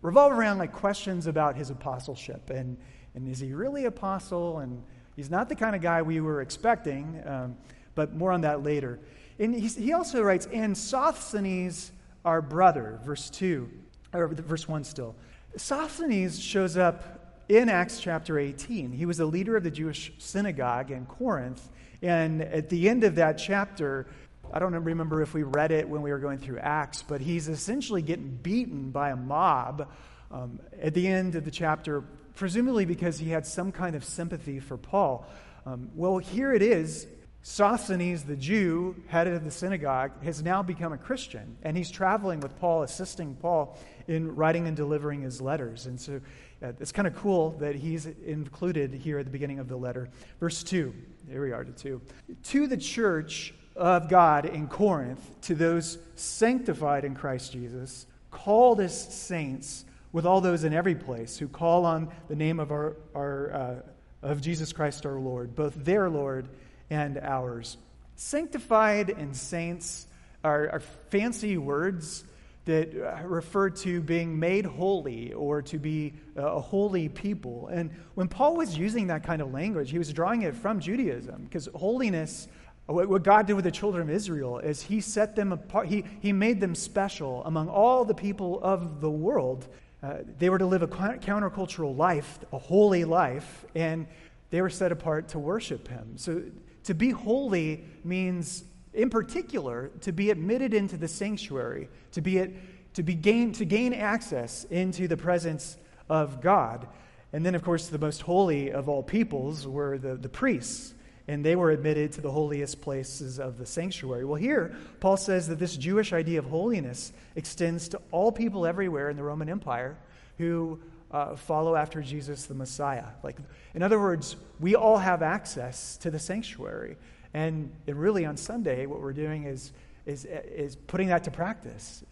revolve 0.01 0.31
around 0.31 0.57
like 0.57 0.71
questions 0.71 1.27
about 1.27 1.55
his 1.55 1.69
apostleship. 1.69 2.49
And, 2.49 2.77
and 3.15 3.27
is 3.27 3.39
he 3.39 3.53
really 3.53 3.85
apostle? 3.85 4.59
And 4.59 4.81
he's 5.15 5.29
not 5.29 5.49
the 5.49 5.55
kind 5.55 5.75
of 5.75 5.81
guy 5.81 6.01
we 6.01 6.21
were 6.21 6.41
expecting 6.41 7.21
um, 7.25 7.57
but 7.99 8.15
more 8.15 8.31
on 8.31 8.39
that 8.39 8.63
later. 8.63 8.97
And 9.39 9.53
he 9.53 9.91
also 9.91 10.21
writes 10.21 10.47
and 10.53 10.77
sosthenes 10.77 11.91
our 12.23 12.41
brother 12.41 12.99
verse 13.03 13.29
2 13.29 13.69
or 14.13 14.29
verse 14.29 14.69
1 14.69 14.85
still. 14.85 15.15
Sosthenes 15.57 16.39
shows 16.39 16.77
up 16.77 17.43
in 17.49 17.67
acts 17.67 17.99
chapter 17.99 18.39
18 18.39 18.93
he 18.93 19.05
was 19.05 19.19
a 19.19 19.25
leader 19.25 19.57
of 19.57 19.63
the 19.63 19.71
jewish 19.71 20.13
synagogue 20.17 20.91
in 20.91 21.05
corinth. 21.07 21.69
And 22.01 22.41
at 22.41 22.69
the 22.69 22.87
end 22.87 23.03
of 23.03 23.15
that 23.15 23.33
chapter 23.33 24.07
I 24.51 24.59
don't 24.59 24.73
remember 24.73 25.21
if 25.21 25.33
we 25.33 25.43
read 25.43 25.71
it 25.71 25.87
when 25.87 26.01
we 26.01 26.11
were 26.11 26.19
going 26.19 26.39
through 26.39 26.59
Acts, 26.59 27.03
but 27.03 27.21
he's 27.21 27.47
essentially 27.47 28.01
getting 28.01 28.29
beaten 28.29 28.89
by 28.91 29.11
a 29.11 29.15
mob 29.15 29.89
um, 30.31 30.59
at 30.81 30.93
the 30.93 31.07
end 31.07 31.35
of 31.35 31.45
the 31.45 31.51
chapter, 31.51 32.03
presumably 32.35 32.85
because 32.85 33.19
he 33.19 33.29
had 33.29 33.45
some 33.45 33.71
kind 33.71 33.95
of 33.95 34.03
sympathy 34.03 34.59
for 34.59 34.77
Paul. 34.77 35.27
Um, 35.65 35.91
well, 35.95 36.17
here 36.17 36.53
it 36.53 36.61
is. 36.61 37.05
Sosthenes, 37.41 38.23
the 38.23 38.35
Jew, 38.35 38.95
head 39.07 39.27
of 39.27 39.45
the 39.45 39.51
synagogue, 39.51 40.11
has 40.23 40.43
now 40.43 40.61
become 40.61 40.91
a 40.91 40.97
Christian, 40.97 41.57
and 41.63 41.77
he's 41.77 41.89
traveling 41.89 42.41
with 42.41 42.57
Paul, 42.59 42.83
assisting 42.83 43.35
Paul 43.35 43.77
in 44.07 44.35
writing 44.35 44.67
and 44.67 44.75
delivering 44.75 45.21
his 45.21 45.39
letters. 45.39 45.85
And 45.85 45.99
so 45.99 46.19
uh, 46.61 46.73
it's 46.79 46.91
kind 46.91 47.07
of 47.07 47.15
cool 47.15 47.51
that 47.59 47.75
he's 47.75 48.07
included 48.07 48.93
here 48.93 49.19
at 49.19 49.25
the 49.25 49.31
beginning 49.31 49.59
of 49.59 49.69
the 49.69 49.77
letter. 49.77 50.09
Verse 50.39 50.63
2, 50.63 50.93
here 51.29 51.41
we 51.41 51.53
are 51.53 51.63
to 51.63 51.71
2. 51.71 52.01
To 52.43 52.67
the 52.67 52.77
church 52.77 53.53
of 53.79 54.09
God 54.09 54.45
in 54.45 54.67
Corinth 54.67 55.19
to 55.43 55.55
those 55.55 55.97
sanctified 56.15 57.05
in 57.05 57.15
Christ 57.15 57.53
Jesus, 57.53 58.05
called 58.29 58.79
as 58.81 59.13
saints, 59.13 59.85
with 60.11 60.25
all 60.25 60.41
those 60.41 60.63
in 60.63 60.73
every 60.73 60.95
place 60.95 61.37
who 61.37 61.47
call 61.47 61.85
on 61.85 62.09
the 62.27 62.35
name 62.35 62.59
of 62.59 62.71
our, 62.71 62.97
our 63.15 63.53
uh, 63.53 63.75
of 64.21 64.41
Jesus 64.41 64.73
Christ 64.73 65.05
our 65.05 65.19
Lord, 65.19 65.55
both 65.55 65.73
their 65.75 66.09
Lord 66.09 66.49
and 66.89 67.17
ours. 67.17 67.77
Sanctified 68.15 69.09
and 69.09 69.35
saints 69.35 70.07
are, 70.43 70.69
are 70.69 70.79
fancy 71.09 71.57
words 71.57 72.23
that 72.65 72.93
uh, 72.95 73.25
refer 73.25 73.69
to 73.69 74.01
being 74.01 74.37
made 74.37 74.65
holy 74.65 75.33
or 75.33 75.61
to 75.61 75.79
be 75.79 76.13
a 76.35 76.59
holy 76.59 77.09
people. 77.09 77.67
And 77.71 77.91
when 78.15 78.27
Paul 78.27 78.57
was 78.57 78.77
using 78.77 79.07
that 79.07 79.23
kind 79.23 79.41
of 79.41 79.53
language, 79.53 79.89
he 79.89 79.97
was 79.97 80.11
drawing 80.11 80.41
it 80.41 80.55
from 80.55 80.79
Judaism 80.79 81.43
because 81.43 81.69
holiness 81.73 82.47
what 82.89 83.23
God 83.23 83.45
did 83.45 83.53
with 83.53 83.65
the 83.65 83.71
children 83.71 84.01
of 84.01 84.09
Israel 84.09 84.57
is 84.57 84.81
He 84.81 84.99
set 84.99 85.35
them 85.35 85.51
apart, 85.51 85.87
He, 85.87 86.03
he 86.21 86.33
made 86.33 86.59
them 86.59 86.73
special 86.73 87.43
among 87.45 87.69
all 87.69 88.03
the 88.03 88.15
people 88.15 88.59
of 88.63 88.99
the 88.99 89.11
world. 89.11 89.67
Uh, 90.01 90.19
they 90.37 90.49
were 90.49 90.57
to 90.57 90.65
live 90.65 90.81
a 90.81 90.87
countercultural 90.87 91.95
life, 91.95 92.39
a 92.51 92.57
holy 92.57 93.05
life, 93.05 93.65
and 93.75 94.07
they 94.49 94.61
were 94.61 94.69
set 94.69 94.91
apart 94.91 95.27
to 95.29 95.39
worship 95.39 95.87
Him. 95.87 96.13
So 96.17 96.43
to 96.85 96.93
be 96.95 97.11
holy 97.11 97.85
means, 98.03 98.63
in 98.93 99.09
particular, 99.09 99.91
to 100.01 100.11
be 100.11 100.31
admitted 100.31 100.73
into 100.73 100.97
the 100.97 101.07
sanctuary, 101.07 101.89
to, 102.13 102.21
be 102.21 102.39
at, 102.39 102.49
to, 102.95 103.03
be 103.03 103.13
gain, 103.13 103.51
to 103.53 103.65
gain 103.65 103.93
access 103.93 104.63
into 104.63 105.07
the 105.07 105.17
presence 105.17 105.77
of 106.09 106.41
God. 106.41 106.87
And 107.33 107.45
then, 107.45 107.53
of 107.53 107.63
course, 107.63 107.89
the 107.89 107.99
most 107.99 108.23
holy 108.23 108.71
of 108.71 108.89
all 108.89 109.03
peoples 109.03 109.67
were 109.67 109.99
the, 109.99 110.15
the 110.15 110.29
priests 110.29 110.95
and 111.29 111.45
they 111.45 111.55
were 111.55 111.69
admitted 111.69 112.11
to 112.11 112.21
the 112.21 112.31
holiest 112.31 112.81
places 112.81 113.39
of 113.39 113.59
the 113.59 113.65
sanctuary. 113.65 114.25
Well, 114.25 114.41
here, 114.41 114.75
Paul 114.99 115.15
says 115.15 115.47
that 115.49 115.59
this 115.59 115.77
Jewish 115.77 116.11
idea 116.11 116.39
of 116.39 116.45
holiness 116.45 117.13
extends 117.35 117.89
to 117.89 118.01
all 118.09 118.31
people 118.31 118.65
everywhere 118.65 119.11
in 119.11 119.15
the 119.15 119.21
Roman 119.21 119.47
Empire 119.47 119.95
who 120.39 120.79
uh, 121.11 121.35
follow 121.35 121.75
after 121.75 122.01
Jesus 122.01 122.47
the 122.47 122.55
Messiah. 122.55 123.05
Like, 123.21 123.37
in 123.75 123.83
other 123.83 123.99
words, 123.99 124.37
we 124.59 124.73
all 124.73 124.97
have 124.97 125.21
access 125.21 125.97
to 125.97 126.09
the 126.09 126.17
sanctuary. 126.17 126.97
And, 127.31 127.71
and 127.85 127.95
really, 127.95 128.25
on 128.25 128.35
Sunday, 128.35 128.87
what 128.87 128.99
we're 128.99 129.13
doing 129.13 129.43
is, 129.43 129.71
is, 130.07 130.25
is 130.25 130.77
putting 130.77 131.09
that 131.09 131.25
to 131.25 131.31
practice. 131.31 132.03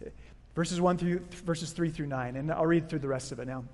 Verses, 0.54 0.80
1 0.80 0.96
through, 0.96 1.26
verses 1.44 1.72
3 1.72 1.90
through 1.90 2.06
9, 2.06 2.36
and 2.36 2.52
I'll 2.52 2.66
read 2.66 2.88
through 2.88 3.00
the 3.00 3.08
rest 3.08 3.32
of 3.32 3.40
it 3.40 3.48
now. 3.48 3.64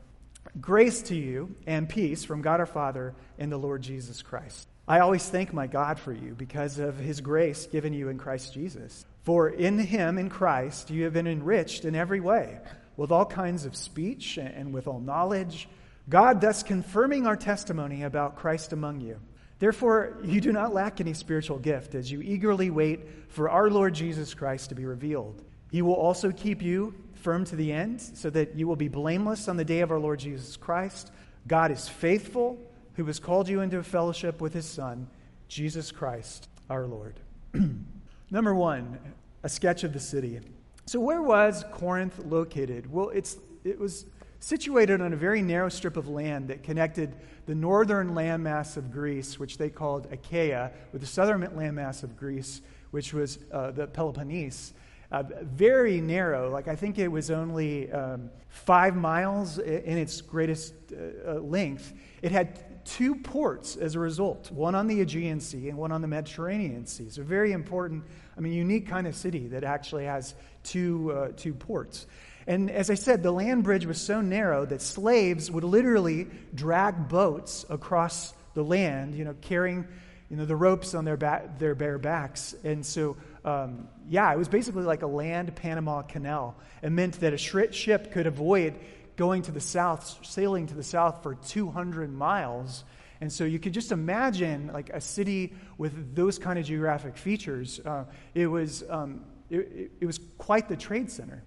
Grace 0.58 1.02
to 1.02 1.14
you 1.14 1.54
and 1.66 1.86
peace 1.86 2.24
from 2.24 2.40
God 2.40 2.60
our 2.60 2.66
Father 2.66 3.14
and 3.38 3.52
the 3.52 3.58
Lord 3.58 3.82
Jesus 3.82 4.22
Christ. 4.22 4.68
I 4.86 5.00
always 5.00 5.26
thank 5.28 5.52
my 5.52 5.66
God 5.66 5.98
for 5.98 6.12
you 6.12 6.34
because 6.34 6.78
of 6.78 6.96
his 6.98 7.20
grace 7.20 7.66
given 7.66 7.92
you 7.92 8.08
in 8.08 8.18
Christ 8.18 8.52
Jesus. 8.52 9.06
For 9.22 9.48
in 9.48 9.78
him, 9.78 10.18
in 10.18 10.28
Christ, 10.28 10.90
you 10.90 11.04
have 11.04 11.14
been 11.14 11.26
enriched 11.26 11.84
in 11.84 11.94
every 11.94 12.20
way, 12.20 12.58
with 12.96 13.10
all 13.10 13.24
kinds 13.24 13.64
of 13.64 13.74
speech 13.74 14.36
and 14.36 14.74
with 14.74 14.86
all 14.86 15.00
knowledge, 15.00 15.68
God 16.08 16.40
thus 16.40 16.62
confirming 16.62 17.26
our 17.26 17.36
testimony 17.36 18.02
about 18.02 18.36
Christ 18.36 18.74
among 18.74 19.00
you, 19.00 19.18
Therefore, 19.58 20.18
you 20.22 20.40
do 20.40 20.52
not 20.52 20.74
lack 20.74 21.00
any 21.00 21.14
spiritual 21.14 21.58
gift 21.58 21.94
as 21.94 22.10
you 22.10 22.20
eagerly 22.20 22.70
wait 22.70 23.00
for 23.28 23.48
our 23.48 23.70
Lord 23.70 23.94
Jesus 23.94 24.34
Christ 24.34 24.68
to 24.68 24.74
be 24.74 24.84
revealed. 24.84 25.42
He 25.70 25.82
will 25.82 25.94
also 25.94 26.32
keep 26.32 26.60
you 26.60 26.94
firm 27.14 27.44
to 27.46 27.56
the 27.56 27.72
end 27.72 28.00
so 28.00 28.30
that 28.30 28.56
you 28.56 28.68
will 28.68 28.76
be 28.76 28.88
blameless 28.88 29.48
on 29.48 29.56
the 29.56 29.64
day 29.64 29.80
of 29.80 29.90
our 29.90 29.98
Lord 29.98 30.18
Jesus 30.18 30.56
Christ. 30.56 31.10
God 31.46 31.70
is 31.70 31.88
faithful, 31.88 32.58
who 32.94 33.04
has 33.06 33.18
called 33.18 33.48
you 33.48 33.60
into 33.60 33.82
fellowship 33.82 34.40
with 34.40 34.54
his 34.54 34.66
Son, 34.66 35.08
Jesus 35.48 35.90
Christ 35.92 36.48
our 36.70 36.86
Lord. 36.86 37.20
Number 38.30 38.54
one, 38.54 38.98
a 39.42 39.48
sketch 39.48 39.84
of 39.84 39.92
the 39.92 40.00
city. 40.00 40.40
So, 40.86 41.00
where 41.00 41.22
was 41.22 41.64
Corinth 41.72 42.18
located? 42.26 42.90
Well, 42.92 43.10
it's, 43.10 43.38
it 43.64 43.78
was 43.78 44.06
situated 44.40 45.00
on 45.00 45.12
a 45.12 45.16
very 45.16 45.42
narrow 45.42 45.68
strip 45.68 45.96
of 45.96 46.08
land 46.08 46.48
that 46.48 46.62
connected 46.62 47.14
the 47.46 47.54
northern 47.54 48.10
landmass 48.10 48.76
of 48.76 48.90
Greece, 48.90 49.38
which 49.38 49.58
they 49.58 49.70
called 49.70 50.06
Achaia, 50.10 50.70
with 50.92 51.00
the 51.00 51.06
southern 51.06 51.42
landmass 51.42 52.02
of 52.02 52.16
Greece, 52.16 52.60
which 52.90 53.12
was 53.12 53.38
uh, 53.52 53.70
the 53.70 53.86
Peloponnese. 53.86 54.72
Uh, 55.12 55.22
very 55.42 56.00
narrow, 56.00 56.50
like 56.50 56.66
I 56.66 56.74
think 56.74 56.98
it 56.98 57.08
was 57.08 57.30
only 57.30 57.90
um, 57.92 58.30
five 58.48 58.96
miles 58.96 59.58
in 59.58 59.96
its 59.96 60.20
greatest 60.20 60.74
uh, 60.92 61.30
uh, 61.30 61.34
length. 61.34 61.92
It 62.20 62.32
had 62.32 62.58
two 62.84 63.16
ports 63.16 63.76
as 63.76 63.94
a 63.94 63.98
result, 63.98 64.50
one 64.50 64.74
on 64.74 64.86
the 64.86 65.00
Aegean 65.00 65.40
Sea 65.40 65.68
and 65.68 65.78
one 65.78 65.92
on 65.92 66.02
the 66.02 66.08
Mediterranean 66.08 66.86
Sea. 66.86 67.08
So, 67.10 67.22
very 67.22 67.52
important, 67.52 68.04
I 68.36 68.40
mean, 68.40 68.52
unique 68.52 68.88
kind 68.88 69.06
of 69.06 69.14
city 69.14 69.48
that 69.48 69.64
actually 69.64 70.04
has 70.04 70.34
two, 70.62 71.12
uh, 71.12 71.28
two 71.36 71.54
ports. 71.54 72.06
And 72.46 72.70
as 72.70 72.90
I 72.90 72.94
said, 72.94 73.22
the 73.22 73.32
land 73.32 73.64
bridge 73.64 73.86
was 73.86 74.00
so 74.00 74.20
narrow 74.20 74.66
that 74.66 74.82
slaves 74.82 75.50
would 75.50 75.64
literally 75.64 76.28
drag 76.54 77.08
boats 77.08 77.64
across 77.70 78.34
the 78.52 78.62
land, 78.62 79.14
you 79.14 79.24
know, 79.24 79.34
carrying 79.40 79.86
you 80.30 80.36
know, 80.36 80.44
the 80.44 80.56
ropes 80.56 80.94
on 80.94 81.04
their, 81.04 81.16
ba- 81.16 81.50
their 81.58 81.74
bare 81.74 81.98
backs. 81.98 82.54
And 82.64 82.84
so, 82.84 83.16
um, 83.44 83.88
yeah, 84.08 84.32
it 84.32 84.38
was 84.38 84.48
basically 84.48 84.84
like 84.84 85.02
a 85.02 85.06
land 85.06 85.54
Panama 85.54 86.02
Canal. 86.02 86.56
It 86.82 86.90
meant 86.90 87.20
that 87.20 87.32
a 87.32 87.38
ship 87.38 88.12
could 88.12 88.26
avoid 88.26 88.74
going 89.16 89.42
to 89.42 89.52
the 89.52 89.60
south, 89.60 90.18
sailing 90.22 90.66
to 90.68 90.74
the 90.74 90.82
south 90.82 91.22
for 91.22 91.34
200 91.34 92.12
miles. 92.12 92.84
And 93.20 93.32
so 93.32 93.44
you 93.44 93.58
could 93.58 93.72
just 93.72 93.92
imagine 93.92 94.70
like 94.72 94.90
a 94.90 95.00
city 95.00 95.54
with 95.78 96.14
those 96.14 96.38
kind 96.38 96.58
of 96.58 96.64
geographic 96.64 97.16
features. 97.16 97.80
Uh, 97.80 98.04
it, 98.34 98.46
was, 98.46 98.84
um, 98.88 99.24
it, 99.50 99.92
it 100.00 100.06
was 100.06 100.20
quite 100.38 100.68
the 100.68 100.76
trade 100.76 101.10
center. 101.10 101.42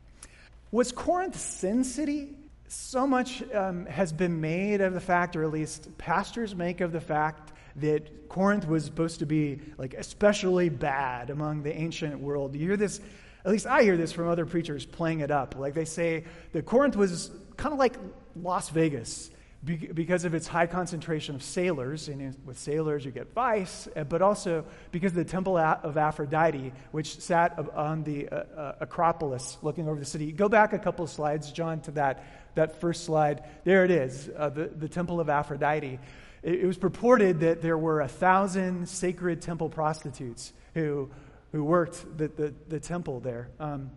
Was 0.71 0.91
Corinth 0.91 1.39
Sin 1.39 1.83
City? 1.83 2.35
So 2.67 3.07
much 3.07 3.41
um, 3.53 3.85
has 3.85 4.11
been 4.11 4.41
made 4.41 4.81
of 4.81 4.93
the 4.93 4.99
fact, 4.99 5.35
or 5.35 5.43
at 5.43 5.51
least 5.51 5.97
pastors 5.97 6.53
make 6.53 6.81
of 6.81 6.91
the 6.91 6.99
fact, 6.99 7.53
that 7.77 8.27
Corinth 8.27 8.67
was 8.67 8.83
supposed 8.83 9.19
to 9.19 9.25
be 9.25 9.61
like 9.77 9.93
especially 9.93 10.69
bad 10.69 11.29
among 11.29 11.63
the 11.63 11.73
ancient 11.73 12.19
world. 12.19 12.55
You 12.55 12.61
hear 12.61 12.77
this, 12.77 12.99
at 13.45 13.51
least 13.51 13.67
I 13.67 13.83
hear 13.83 13.95
this 13.95 14.11
from 14.11 14.27
other 14.27 14.45
preachers 14.45 14.85
playing 14.85 15.21
it 15.21 15.31
up. 15.31 15.55
Like 15.55 15.73
they 15.73 15.85
say 15.85 16.25
that 16.51 16.65
Corinth 16.65 16.95
was 16.95 17.31
kind 17.57 17.73
of 17.73 17.79
like 17.79 17.97
Las 18.35 18.69
Vegas 18.69 19.31
because 19.63 20.23
of 20.23 20.33
its 20.33 20.47
high 20.47 20.67
concentration 20.67 21.35
of 21.35 21.41
sailors, 21.43 22.07
and 22.07 22.35
with 22.45 22.57
sailors 22.57 23.03
you 23.03 23.11
get 23.11 23.33
vice, 23.33 23.87
uh, 23.95 24.03
but 24.03 24.21
also 24.21 24.63
because 24.91 25.11
of 25.11 25.15
the 25.15 25.25
temple 25.25 25.57
of 25.57 25.97
Aphrodite, 25.97 26.71
which 26.91 27.19
sat 27.19 27.57
on 27.73 28.03
the 28.03 28.29
uh, 28.29 28.35
uh, 28.35 28.75
Acropolis 28.81 29.57
looking 29.61 29.89
over 29.89 29.99
the 29.99 30.05
city. 30.05 30.31
Go 30.31 30.47
back 30.47 30.73
a 30.73 30.79
couple 30.79 31.03
of 31.03 31.09
slides, 31.09 31.51
John, 31.51 31.81
to 31.81 31.91
that, 31.91 32.23
that 32.55 32.79
first 32.79 33.03
slide. 33.03 33.43
There 33.63 33.83
it 33.83 33.91
is, 33.91 34.29
uh, 34.37 34.49
the, 34.49 34.67
the 34.67 34.87
temple 34.87 35.19
of 35.19 35.27
Aphrodite. 35.27 35.99
It, 36.43 36.59
it, 36.59 36.65
was 36.65 36.77
purported 36.77 37.39
that 37.39 37.61
there 37.61 37.77
were 37.77 38.01
a 38.01 38.07
thousand 38.07 38.87
sacred 38.87 39.41
temple 39.41 39.69
prostitutes 39.69 40.53
who, 40.75 41.09
who 41.51 41.63
worked 41.63 42.17
the, 42.17 42.27
the, 42.27 42.53
the 42.67 42.79
temple 42.79 43.19
there. 43.19 43.49
Um, 43.59 43.91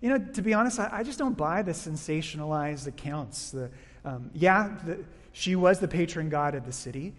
you 0.00 0.10
know, 0.10 0.18
to 0.18 0.42
be 0.42 0.54
honest, 0.54 0.78
I, 0.78 0.88
I, 0.92 1.02
just 1.02 1.18
don't 1.18 1.36
buy 1.36 1.62
the 1.62 1.72
sensationalized 1.72 2.86
accounts. 2.86 3.50
The, 3.50 3.70
um, 4.04 4.30
yeah, 4.34 4.76
the, 4.84 5.04
she 5.32 5.56
was 5.56 5.78
the 5.80 5.88
patron 5.88 6.28
god 6.28 6.54
of 6.54 6.66
the 6.66 6.72
city, 6.72 7.14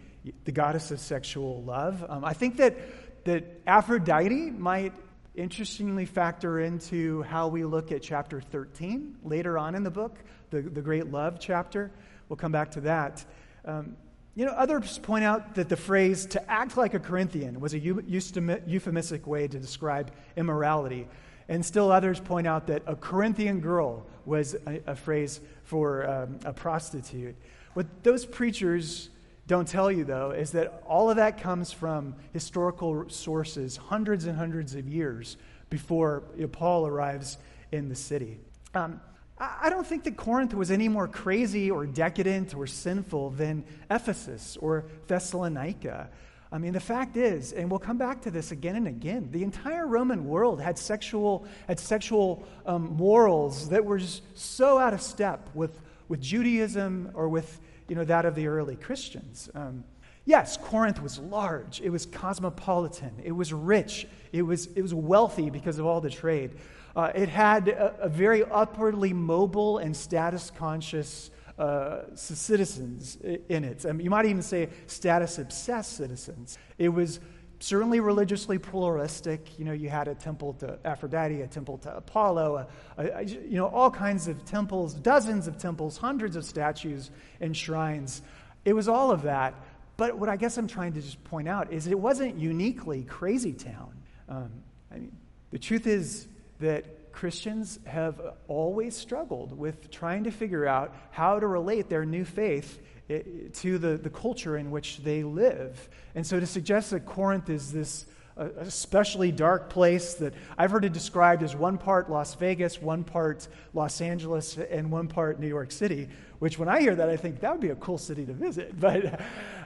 the 0.45 0.51
goddess 0.51 0.91
of 0.91 0.99
sexual 0.99 1.63
love. 1.63 2.05
Um, 2.07 2.23
I 2.23 2.33
think 2.33 2.57
that, 2.57 2.77
that 3.25 3.61
Aphrodite 3.65 4.51
might 4.51 4.93
interestingly 5.35 6.05
factor 6.05 6.59
into 6.59 7.21
how 7.23 7.47
we 7.47 7.63
look 7.63 7.91
at 7.91 8.01
chapter 8.01 8.41
13 8.41 9.17
later 9.23 9.57
on 9.57 9.75
in 9.75 9.83
the 9.83 9.91
book, 9.91 10.17
the, 10.49 10.61
the 10.61 10.81
great 10.81 11.11
love 11.11 11.39
chapter. 11.39 11.91
We'll 12.27 12.37
come 12.37 12.51
back 12.51 12.71
to 12.71 12.81
that. 12.81 13.23
Um, 13.63 13.95
you 14.35 14.45
know, 14.45 14.51
others 14.51 14.99
point 14.99 15.23
out 15.23 15.55
that 15.55 15.69
the 15.69 15.77
phrase 15.77 16.25
to 16.27 16.51
act 16.51 16.77
like 16.77 16.93
a 16.93 16.99
Corinthian 16.99 17.59
was 17.59 17.73
a 17.73 17.79
euphemistic 17.79 19.25
way 19.25 19.47
to 19.47 19.59
describe 19.59 20.11
immorality. 20.35 21.07
And 21.49 21.65
still 21.65 21.91
others 21.91 22.19
point 22.19 22.47
out 22.47 22.67
that 22.67 22.83
a 22.85 22.95
Corinthian 22.95 23.59
girl 23.59 24.05
was 24.25 24.55
a, 24.67 24.81
a 24.87 24.95
phrase 24.95 25.39
for 25.63 26.09
um, 26.09 26.39
a 26.43 26.53
prostitute. 26.53 27.35
What 27.73 28.03
those 28.03 28.25
preachers 28.25 29.09
don't 29.47 29.67
tell 29.67 29.89
you, 29.89 30.03
though, 30.03 30.31
is 30.31 30.51
that 30.51 30.83
all 30.85 31.09
of 31.09 31.15
that 31.15 31.41
comes 31.41 31.71
from 31.71 32.15
historical 32.33 33.09
sources 33.09 33.77
hundreds 33.77 34.25
and 34.25 34.37
hundreds 34.37 34.75
of 34.75 34.87
years 34.87 35.37
before 35.69 36.23
you 36.35 36.41
know, 36.41 36.47
Paul 36.47 36.85
arrives 36.85 37.37
in 37.71 37.87
the 37.87 37.95
city. 37.95 38.39
Um, 38.73 38.99
I 39.39 39.69
don't 39.69 39.85
think 39.85 40.03
that 40.05 40.17
Corinth 40.17 40.53
was 40.53 40.71
any 40.71 40.87
more 40.87 41.07
crazy 41.07 41.69
or 41.69 41.85
decadent 41.85 42.55
or 42.55 42.65
sinful 42.65 43.31
than 43.31 43.63
Ephesus 43.89 44.57
or 44.59 44.85
Thessalonica. 45.07 46.09
I 46.51 46.57
mean, 46.57 46.73
the 46.73 46.79
fact 46.79 47.17
is, 47.17 47.51
and 47.51 47.69
we'll 47.69 47.79
come 47.79 47.97
back 47.97 48.21
to 48.21 48.31
this 48.31 48.51
again 48.51 48.75
and 48.75 48.87
again, 48.87 49.29
the 49.31 49.43
entire 49.43 49.85
Roman 49.85 50.25
world 50.25 50.61
had 50.61 50.77
sexual, 50.77 51.45
had 51.67 51.79
sexual 51.79 52.45
um, 52.65 52.95
morals 52.95 53.69
that 53.69 53.83
were 53.83 53.99
so 54.33 54.77
out 54.77 54.93
of 54.93 55.01
step 55.01 55.49
with, 55.53 55.79
with 56.07 56.21
Judaism 56.21 57.11
or 57.13 57.27
with 57.27 57.59
you 57.89 57.95
know, 57.95 58.05
that 58.05 58.25
of 58.25 58.35
the 58.35 58.47
early 58.47 58.75
Christians. 58.75 59.49
Um, 59.55 59.83
yes, 60.25 60.57
Corinth 60.57 61.01
was 61.01 61.19
large, 61.19 61.81
it 61.81 61.89
was 61.89 62.05
cosmopolitan, 62.05 63.11
it 63.23 63.31
was 63.31 63.53
rich, 63.53 64.07
it 64.31 64.41
was, 64.41 64.67
it 64.67 64.81
was 64.81 64.93
wealthy 64.93 65.49
because 65.49 65.79
of 65.79 65.85
all 65.85 66.01
the 66.01 66.09
trade. 66.09 66.51
Uh, 66.95 67.11
it 67.13 67.29
had 67.29 67.67
a, 67.67 67.95
a 68.01 68.09
very 68.09 68.43
upwardly 68.43 69.13
mobile 69.13 69.77
and 69.77 69.95
status 69.95 70.51
conscious 70.51 71.29
uh, 71.57 72.01
citizens 72.15 73.17
in 73.49 73.63
it. 73.63 73.85
I 73.85 73.91
mean, 73.91 74.03
you 74.03 74.09
might 74.09 74.25
even 74.25 74.41
say 74.41 74.69
status 74.85 75.39
obsessed 75.39 75.97
citizens. 75.97 76.57
It 76.77 76.89
was 76.89 77.19
certainly 77.59 77.99
religiously 77.99 78.59
pluralistic. 78.59 79.57
You 79.57 79.65
know, 79.65 79.71
you 79.71 79.89
had 79.89 80.07
a 80.07 80.15
temple 80.15 80.53
to 80.55 80.77
Aphrodite, 80.85 81.41
a 81.41 81.47
temple 81.47 81.79
to 81.79 81.95
Apollo, 81.95 82.67
a, 82.97 83.03
a, 83.03 83.23
you 83.23 83.57
know, 83.57 83.67
all 83.67 83.89
kinds 83.89 84.27
of 84.27 84.45
temples, 84.45 84.93
dozens 84.93 85.47
of 85.47 85.57
temples, 85.57 85.97
hundreds 85.97 86.35
of 86.35 86.45
statues 86.45 87.09
and 87.41 87.55
shrines. 87.55 88.21
It 88.65 88.73
was 88.73 88.87
all 88.87 89.11
of 89.11 89.23
that. 89.23 89.55
But 89.97 90.17
what 90.17 90.29
I 90.29 90.35
guess 90.35 90.57
I'm 90.57 90.67
trying 90.67 90.93
to 90.93 91.01
just 91.01 91.23
point 91.23 91.47
out 91.47 91.73
is 91.73 91.87
it 91.87 91.99
wasn't 91.99 92.37
uniquely 92.37 93.03
crazy 93.03 93.53
town. 93.53 93.93
Um, 94.29 94.51
I 94.91 94.95
mean, 94.95 95.11
the 95.49 95.57
truth 95.57 95.87
is 95.87 96.27
that 96.59 96.85
Christians 97.17 97.79
have 97.85 98.21
always 98.47 98.95
struggled 98.95 99.57
with 99.57 99.89
trying 99.89 100.25
to 100.25 100.31
figure 100.31 100.67
out 100.67 100.95
how 101.09 101.39
to 101.39 101.47
relate 101.47 101.89
their 101.89 102.05
new 102.05 102.23
faith 102.23 102.79
eh, 103.09 103.23
to 103.53 103.79
the, 103.79 103.97
the 103.97 104.11
culture 104.11 104.55
in 104.55 104.69
which 104.69 104.97
they 104.97 105.23
live. 105.23 105.89
And 106.13 106.27
so 106.27 106.39
to 106.39 106.45
suggest 106.45 106.91
that 106.91 107.07
Corinth 107.07 107.49
is 107.49 107.71
this 107.71 108.05
especially 108.37 109.31
dark 109.31 109.71
place 109.71 110.13
that 110.13 110.35
I've 110.59 110.69
heard 110.69 110.85
it 110.85 110.93
described 110.93 111.41
as 111.41 111.55
one 111.55 111.79
part 111.79 112.07
Las 112.07 112.35
Vegas, 112.35 112.79
one 112.79 113.03
part 113.03 113.47
Los 113.73 113.99
Angeles, 113.99 114.55
and 114.55 114.91
one 114.91 115.07
part 115.07 115.39
New 115.39 115.47
York 115.47 115.71
City, 115.71 116.09
which 116.37 116.59
when 116.59 116.69
I 116.69 116.81
hear 116.81 116.93
that, 116.93 117.09
I 117.09 117.17
think 117.17 117.39
that 117.39 117.51
would 117.51 117.61
be 117.61 117.69
a 117.71 117.75
cool 117.77 117.97
city 117.97 118.27
to 118.27 118.33
visit. 118.33 118.79
But, 118.79 119.21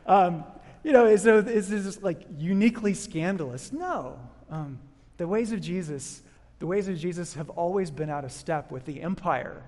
um, 0.05 0.45
you 0.85 0.93
know, 0.93 1.05
is, 1.05 1.25
is 1.25 1.67
this 1.67 2.01
like 2.01 2.21
uniquely 2.37 2.93
scandalous? 2.93 3.73
No. 3.73 4.17
Um, 4.49 4.79
the 5.17 5.27
ways 5.27 5.51
of 5.51 5.59
Jesus 5.59 6.21
the 6.61 6.67
ways 6.67 6.87
of 6.87 6.95
Jesus 6.95 7.33
have 7.33 7.49
always 7.49 7.89
been 7.89 8.11
out 8.11 8.23
of 8.23 8.31
step 8.31 8.71
with 8.71 8.85
the 8.85 9.01
empire. 9.01 9.63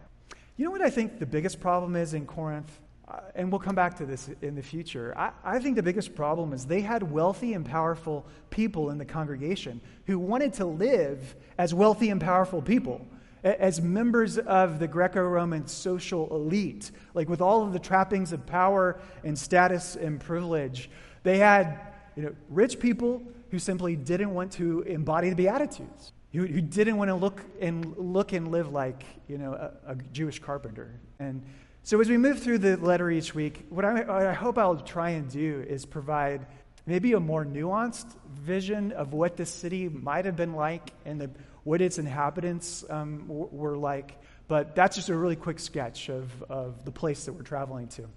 You 0.57 0.65
know 0.65 0.69
what 0.69 0.83
I 0.83 0.91
think 0.91 1.17
the 1.17 1.25
biggest 1.25 1.59
problem 1.59 1.95
is 1.95 2.13
in 2.13 2.27
Corinth? 2.27 2.71
Uh, 3.07 3.19
and 3.33 3.51
we'll 3.51 3.59
come 3.59 3.73
back 3.73 3.97
to 3.97 4.05
this 4.05 4.29
in 4.43 4.53
the 4.53 4.61
future. 4.61 5.11
I, 5.17 5.31
I 5.43 5.57
think 5.57 5.75
the 5.75 5.81
biggest 5.81 6.13
problem 6.13 6.53
is 6.53 6.67
they 6.67 6.81
had 6.81 7.01
wealthy 7.01 7.55
and 7.55 7.65
powerful 7.65 8.27
people 8.51 8.91
in 8.91 8.99
the 8.99 9.05
congregation 9.05 9.81
who 10.05 10.19
wanted 10.19 10.53
to 10.53 10.65
live 10.65 11.35
as 11.57 11.73
wealthy 11.73 12.11
and 12.11 12.21
powerful 12.21 12.61
people 12.61 13.03
as 13.43 13.81
members 13.81 14.37
of 14.37 14.77
the 14.77 14.87
Greco 14.87 15.23
Roman 15.23 15.65
social 15.65 16.29
elite, 16.29 16.91
like 17.15 17.27
with 17.27 17.41
all 17.41 17.63
of 17.63 17.73
the 17.73 17.79
trappings 17.79 18.33
of 18.33 18.45
power 18.45 19.01
and 19.23 19.37
status 19.37 19.95
and 19.95 20.19
privilege. 20.19 20.91
They 21.23 21.39
had 21.39 21.79
you 22.15 22.21
know, 22.21 22.35
rich 22.49 22.79
people 22.79 23.23
who 23.49 23.57
simply 23.57 23.95
didn't 23.95 24.31
want 24.31 24.51
to 24.53 24.83
embody 24.83 25.31
the 25.31 25.35
Beatitudes 25.35 26.13
who, 26.33 26.45
who 26.45 26.61
didn't 26.61 26.97
want 26.97 27.09
to 27.09 27.15
look 27.15 27.41
and 27.61 27.95
look 27.97 28.33
and 28.33 28.51
live 28.51 28.71
like 28.71 29.03
you 29.27 29.37
know 29.37 29.53
a, 29.53 29.91
a 29.91 29.95
Jewish 30.11 30.39
carpenter. 30.39 30.99
And 31.19 31.43
so 31.83 31.99
as 31.99 32.09
we 32.09 32.17
move 32.17 32.39
through 32.39 32.59
the 32.59 32.77
letter 32.77 33.11
each 33.11 33.35
week, 33.35 33.65
what 33.69 33.85
I, 33.85 33.93
what 33.93 34.09
I 34.09 34.33
hope 34.33 34.57
I'll 34.57 34.77
try 34.77 35.11
and 35.11 35.29
do 35.29 35.65
is 35.67 35.85
provide 35.85 36.45
maybe 36.85 37.13
a 37.13 37.19
more 37.19 37.45
nuanced 37.45 38.15
vision 38.33 38.91
of 38.93 39.13
what 39.13 39.37
the 39.37 39.45
city 39.45 39.89
might 39.89 40.25
have 40.25 40.35
been 40.35 40.53
like 40.53 40.91
and 41.05 41.19
the, 41.19 41.29
what 41.63 41.81
its 41.81 41.97
inhabitants 41.97 42.83
um, 42.89 43.25
were 43.27 43.77
like. 43.77 44.17
But 44.47 44.75
that's 44.75 44.95
just 44.95 45.09
a 45.09 45.15
really 45.15 45.35
quick 45.35 45.59
sketch 45.59 46.09
of, 46.09 46.43
of 46.43 46.83
the 46.83 46.91
place 46.91 47.25
that 47.25 47.33
we're 47.33 47.43
traveling 47.43 47.87
to. 47.89 48.07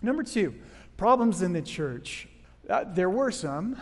Number 0.00 0.22
two, 0.22 0.54
problems 0.96 1.42
in 1.42 1.52
the 1.52 1.62
church. 1.62 2.28
Uh, 2.68 2.84
there 2.84 3.10
were 3.10 3.30
some. 3.30 3.76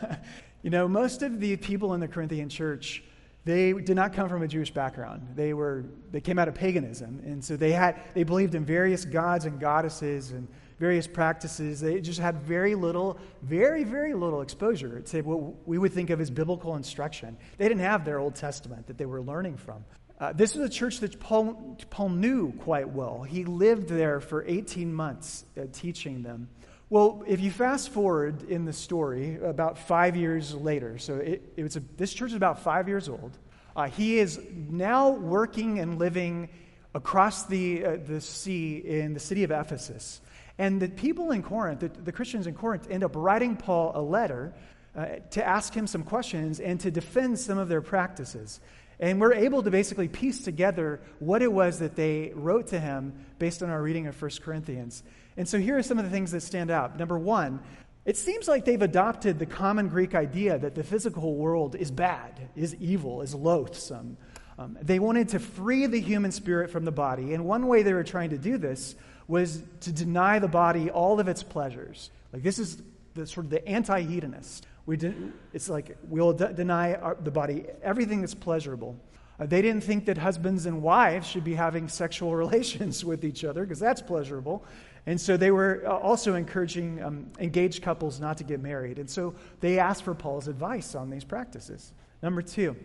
you 0.62 0.70
know, 0.70 0.88
most 0.88 1.22
of 1.22 1.40
the 1.40 1.56
people 1.56 1.94
in 1.94 2.00
the 2.00 2.08
Corinthian 2.08 2.48
church, 2.48 3.02
they 3.48 3.72
did 3.72 3.96
not 3.96 4.12
come 4.12 4.28
from 4.28 4.42
a 4.42 4.46
Jewish 4.46 4.70
background. 4.70 5.26
They 5.34 5.54
were 5.54 5.86
they 6.10 6.20
came 6.20 6.38
out 6.38 6.48
of 6.48 6.54
paganism, 6.54 7.22
and 7.24 7.42
so 7.42 7.56
they 7.56 7.72
had 7.72 7.98
they 8.12 8.22
believed 8.22 8.54
in 8.54 8.62
various 8.62 9.06
gods 9.06 9.46
and 9.46 9.58
goddesses 9.58 10.32
and 10.32 10.46
various 10.78 11.06
practices. 11.06 11.80
They 11.80 12.02
just 12.02 12.20
had 12.20 12.42
very 12.42 12.74
little, 12.74 13.18
very 13.40 13.84
very 13.84 14.12
little 14.12 14.42
exposure 14.42 15.00
to 15.00 15.22
what 15.22 15.66
we 15.66 15.78
would 15.78 15.94
think 15.94 16.10
of 16.10 16.20
as 16.20 16.30
biblical 16.30 16.76
instruction. 16.76 17.38
They 17.56 17.68
didn't 17.68 17.80
have 17.80 18.04
their 18.04 18.18
Old 18.18 18.34
Testament 18.34 18.86
that 18.86 18.98
they 18.98 19.06
were 19.06 19.22
learning 19.22 19.56
from. 19.56 19.82
Uh, 20.20 20.32
this 20.34 20.54
was 20.54 20.66
a 20.66 20.68
church 20.68 20.98
that 20.98 21.18
Paul, 21.18 21.78
Paul 21.88 22.10
knew 22.10 22.52
quite 22.58 22.88
well. 22.88 23.22
He 23.22 23.44
lived 23.44 23.88
there 23.88 24.20
for 24.20 24.44
18 24.46 24.92
months 24.92 25.44
uh, 25.56 25.62
teaching 25.72 26.22
them. 26.22 26.48
Well, 26.90 27.22
if 27.26 27.40
you 27.40 27.50
fast 27.50 27.90
forward 27.90 28.48
in 28.48 28.64
the 28.64 28.72
story 28.72 29.38
about 29.42 29.78
five 29.78 30.16
years 30.16 30.54
later, 30.54 30.96
so 30.96 31.16
it, 31.16 31.42
it 31.54 31.62
was 31.62 31.76
a, 31.76 31.80
this 31.98 32.14
church 32.14 32.30
is 32.30 32.34
about 32.34 32.60
five 32.62 32.88
years 32.88 33.10
old. 33.10 33.36
Uh, 33.76 33.88
he 33.88 34.18
is 34.18 34.40
now 34.70 35.10
working 35.10 35.80
and 35.80 35.98
living 35.98 36.48
across 36.94 37.44
the, 37.44 37.84
uh, 37.84 37.96
the 38.06 38.22
sea 38.22 38.78
in 38.78 39.12
the 39.12 39.20
city 39.20 39.44
of 39.44 39.50
Ephesus. 39.50 40.22
And 40.56 40.80
the 40.80 40.88
people 40.88 41.30
in 41.30 41.42
Corinth, 41.42 41.80
the, 41.80 41.88
the 41.88 42.10
Christians 42.10 42.46
in 42.46 42.54
Corinth, 42.54 42.86
end 42.90 43.04
up 43.04 43.12
writing 43.14 43.56
Paul 43.56 43.92
a 43.94 44.00
letter 44.00 44.54
uh, 44.96 45.06
to 45.32 45.46
ask 45.46 45.74
him 45.74 45.86
some 45.86 46.04
questions 46.04 46.58
and 46.58 46.80
to 46.80 46.90
defend 46.90 47.38
some 47.38 47.58
of 47.58 47.68
their 47.68 47.82
practices. 47.82 48.60
And 48.98 49.20
we're 49.20 49.34
able 49.34 49.62
to 49.62 49.70
basically 49.70 50.08
piece 50.08 50.42
together 50.42 51.00
what 51.18 51.42
it 51.42 51.52
was 51.52 51.80
that 51.80 51.96
they 51.96 52.32
wrote 52.34 52.68
to 52.68 52.80
him 52.80 53.12
based 53.38 53.62
on 53.62 53.68
our 53.68 53.80
reading 53.80 54.06
of 54.06 54.20
1 54.20 54.30
Corinthians. 54.42 55.02
And 55.38 55.48
so 55.48 55.58
here 55.58 55.78
are 55.78 55.82
some 55.82 55.98
of 55.98 56.04
the 56.04 56.10
things 56.10 56.32
that 56.32 56.42
stand 56.42 56.70
out. 56.70 56.98
Number 56.98 57.16
one, 57.16 57.60
it 58.04 58.16
seems 58.16 58.48
like 58.48 58.64
they've 58.64 58.82
adopted 58.82 59.38
the 59.38 59.46
common 59.46 59.88
Greek 59.88 60.14
idea 60.14 60.58
that 60.58 60.74
the 60.74 60.82
physical 60.82 61.36
world 61.36 61.76
is 61.76 61.92
bad, 61.92 62.48
is 62.56 62.74
evil, 62.76 63.22
is 63.22 63.34
loathsome. 63.34 64.16
Um, 64.58 64.76
they 64.82 64.98
wanted 64.98 65.28
to 65.30 65.38
free 65.38 65.86
the 65.86 66.00
human 66.00 66.32
spirit 66.32 66.70
from 66.70 66.84
the 66.84 66.90
body. 66.90 67.34
And 67.34 67.44
one 67.44 67.68
way 67.68 67.84
they 67.84 67.92
were 67.92 68.02
trying 68.02 68.30
to 68.30 68.38
do 68.38 68.58
this 68.58 68.96
was 69.28 69.62
to 69.82 69.92
deny 69.92 70.40
the 70.40 70.48
body 70.48 70.90
all 70.90 71.20
of 71.20 71.28
its 71.28 71.44
pleasures. 71.44 72.10
Like, 72.32 72.42
this 72.42 72.58
is 72.58 72.82
the 73.14 73.24
sort 73.24 73.46
of 73.46 73.50
the 73.50 73.66
anti 73.68 74.00
hedonist. 74.00 74.66
We 74.86 74.96
de- 74.96 75.14
it's 75.52 75.68
like 75.68 75.96
we'll 76.08 76.32
de- 76.32 76.52
deny 76.52 76.94
our, 76.94 77.14
the 77.14 77.30
body 77.30 77.66
everything 77.82 78.22
that's 78.22 78.34
pleasurable. 78.34 78.98
Uh, 79.38 79.46
they 79.46 79.62
didn't 79.62 79.84
think 79.84 80.06
that 80.06 80.18
husbands 80.18 80.66
and 80.66 80.82
wives 80.82 81.26
should 81.26 81.44
be 81.44 81.54
having 81.54 81.88
sexual 81.88 82.34
relations 82.44 83.04
with 83.04 83.24
each 83.24 83.44
other 83.44 83.62
because 83.62 83.78
that's 83.78 84.02
pleasurable. 84.02 84.64
And 85.08 85.18
so 85.18 85.38
they 85.38 85.50
were 85.50 85.84
uh, 85.86 85.96
also 85.96 86.34
encouraging 86.34 87.02
um, 87.02 87.30
engaged 87.38 87.82
couples 87.82 88.20
not 88.20 88.36
to 88.38 88.44
get 88.44 88.60
married. 88.60 88.98
And 88.98 89.08
so 89.08 89.34
they 89.60 89.78
asked 89.78 90.02
for 90.02 90.14
Paul's 90.14 90.48
advice 90.48 90.94
on 90.94 91.08
these 91.08 91.24
practices. 91.24 91.94
Number 92.22 92.42
two, 92.42 92.76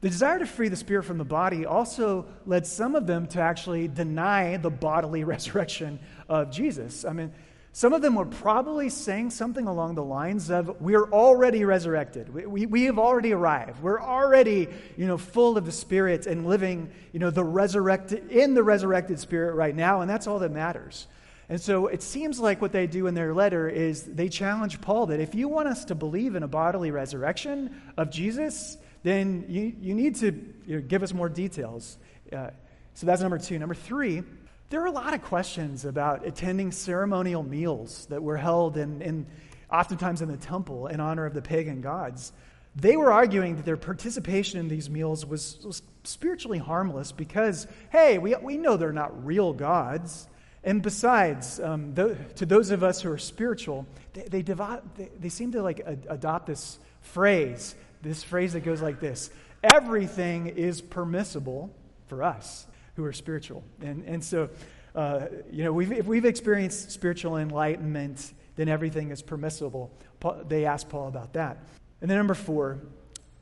the 0.00 0.08
desire 0.08 0.40
to 0.40 0.46
free 0.46 0.66
the 0.66 0.74
spirit 0.74 1.04
from 1.04 1.16
the 1.16 1.24
body 1.24 1.64
also 1.64 2.26
led 2.44 2.66
some 2.66 2.96
of 2.96 3.06
them 3.06 3.28
to 3.28 3.40
actually 3.40 3.86
deny 3.86 4.56
the 4.56 4.68
bodily 4.68 5.22
resurrection 5.34 6.00
of 6.28 6.50
Jesus. 6.50 7.04
I 7.04 7.12
mean, 7.12 7.32
some 7.72 7.92
of 7.92 8.02
them 8.02 8.16
were 8.16 8.26
probably 8.26 8.88
saying 8.88 9.30
something 9.30 9.68
along 9.68 9.94
the 9.94 10.02
lines 10.02 10.50
of, 10.50 10.80
We're 10.80 11.08
already 11.12 11.64
resurrected. 11.64 12.34
We, 12.34 12.46
we, 12.46 12.66
we, 12.66 12.82
have 12.86 12.98
already 12.98 13.32
arrived. 13.32 13.80
We're 13.80 14.00
already, 14.00 14.66
you 14.96 15.06
know, 15.06 15.16
full 15.16 15.56
of 15.56 15.66
the 15.66 15.70
Spirit 15.70 16.26
and 16.26 16.48
living, 16.48 16.90
you 17.12 17.20
know, 17.20 17.30
the 17.30 17.44
resurrected, 17.44 18.28
in 18.28 18.54
the 18.54 18.64
resurrected 18.64 19.20
Spirit 19.20 19.54
right 19.54 19.76
now, 19.76 20.00
and 20.00 20.10
that's 20.10 20.26
all 20.26 20.40
that 20.40 20.50
matters. 20.50 21.06
And 21.48 21.60
so 21.60 21.86
it 21.86 22.02
seems 22.02 22.38
like 22.38 22.60
what 22.60 22.72
they 22.72 22.86
do 22.86 23.06
in 23.06 23.14
their 23.14 23.32
letter 23.32 23.68
is 23.68 24.02
they 24.02 24.28
challenge 24.28 24.80
Paul 24.80 25.06
that 25.06 25.20
if 25.20 25.34
you 25.34 25.48
want 25.48 25.68
us 25.68 25.86
to 25.86 25.94
believe 25.94 26.34
in 26.34 26.42
a 26.42 26.48
bodily 26.48 26.90
resurrection 26.90 27.80
of 27.96 28.10
Jesus, 28.10 28.76
then 29.02 29.46
you, 29.48 29.74
you 29.80 29.94
need 29.94 30.16
to 30.16 30.32
you 30.66 30.76
know, 30.76 30.82
give 30.82 31.02
us 31.02 31.14
more 31.14 31.28
details. 31.28 31.96
Uh, 32.30 32.50
so 32.94 33.06
that's 33.06 33.22
number 33.22 33.38
two. 33.38 33.58
Number 33.58 33.74
three, 33.74 34.22
there 34.70 34.82
are 34.82 34.86
a 34.86 34.92
lot 34.92 35.14
of 35.14 35.22
questions 35.22 35.86
about 35.86 36.26
attending 36.26 36.72
ceremonial 36.72 37.42
meals 37.42 38.04
that 38.06 38.22
were 38.22 38.36
held 38.36 38.76
in, 38.76 39.00
in 39.00 39.26
oftentimes 39.72 40.20
in 40.20 40.28
the 40.28 40.36
temple 40.36 40.88
in 40.88 41.00
honor 41.00 41.24
of 41.24 41.32
the 41.32 41.40
pagan 41.40 41.80
gods. 41.80 42.32
They 42.76 42.96
were 42.96 43.10
arguing 43.10 43.56
that 43.56 43.64
their 43.64 43.78
participation 43.78 44.60
in 44.60 44.68
these 44.68 44.90
meals 44.90 45.24
was, 45.24 45.58
was 45.64 45.82
spiritually 46.04 46.58
harmless 46.58 47.12
because, 47.12 47.66
hey, 47.90 48.18
we, 48.18 48.34
we 48.36 48.58
know 48.58 48.76
they're 48.76 48.92
not 48.92 49.24
real 49.24 49.54
gods. 49.54 50.28
And 50.68 50.82
besides, 50.82 51.60
um, 51.60 51.94
to 51.94 52.44
those 52.44 52.70
of 52.72 52.84
us 52.84 53.00
who 53.00 53.10
are 53.10 53.16
spiritual, 53.16 53.86
they, 54.12 54.42
they, 54.42 54.42
they, 54.42 55.08
they 55.18 55.28
seem 55.30 55.50
to 55.52 55.62
like 55.62 55.80
adopt 56.10 56.46
this 56.46 56.78
phrase, 57.00 57.74
this 58.02 58.22
phrase 58.22 58.52
that 58.52 58.60
goes 58.60 58.82
like 58.82 59.00
this 59.00 59.30
everything 59.72 60.46
is 60.46 60.82
permissible 60.82 61.74
for 62.06 62.22
us 62.22 62.66
who 62.96 63.04
are 63.06 63.14
spiritual. 63.14 63.64
And, 63.80 64.04
and 64.04 64.22
so, 64.22 64.50
uh, 64.94 65.28
you 65.50 65.64
know, 65.64 65.72
we've, 65.72 65.90
if 65.90 66.04
we've 66.04 66.26
experienced 66.26 66.90
spiritual 66.90 67.38
enlightenment, 67.38 68.34
then 68.56 68.68
everything 68.68 69.10
is 69.10 69.22
permissible. 69.22 69.90
Paul, 70.20 70.42
they 70.46 70.66
asked 70.66 70.90
Paul 70.90 71.08
about 71.08 71.32
that. 71.32 71.64
And 72.02 72.10
then, 72.10 72.18
number 72.18 72.34
four, 72.34 72.78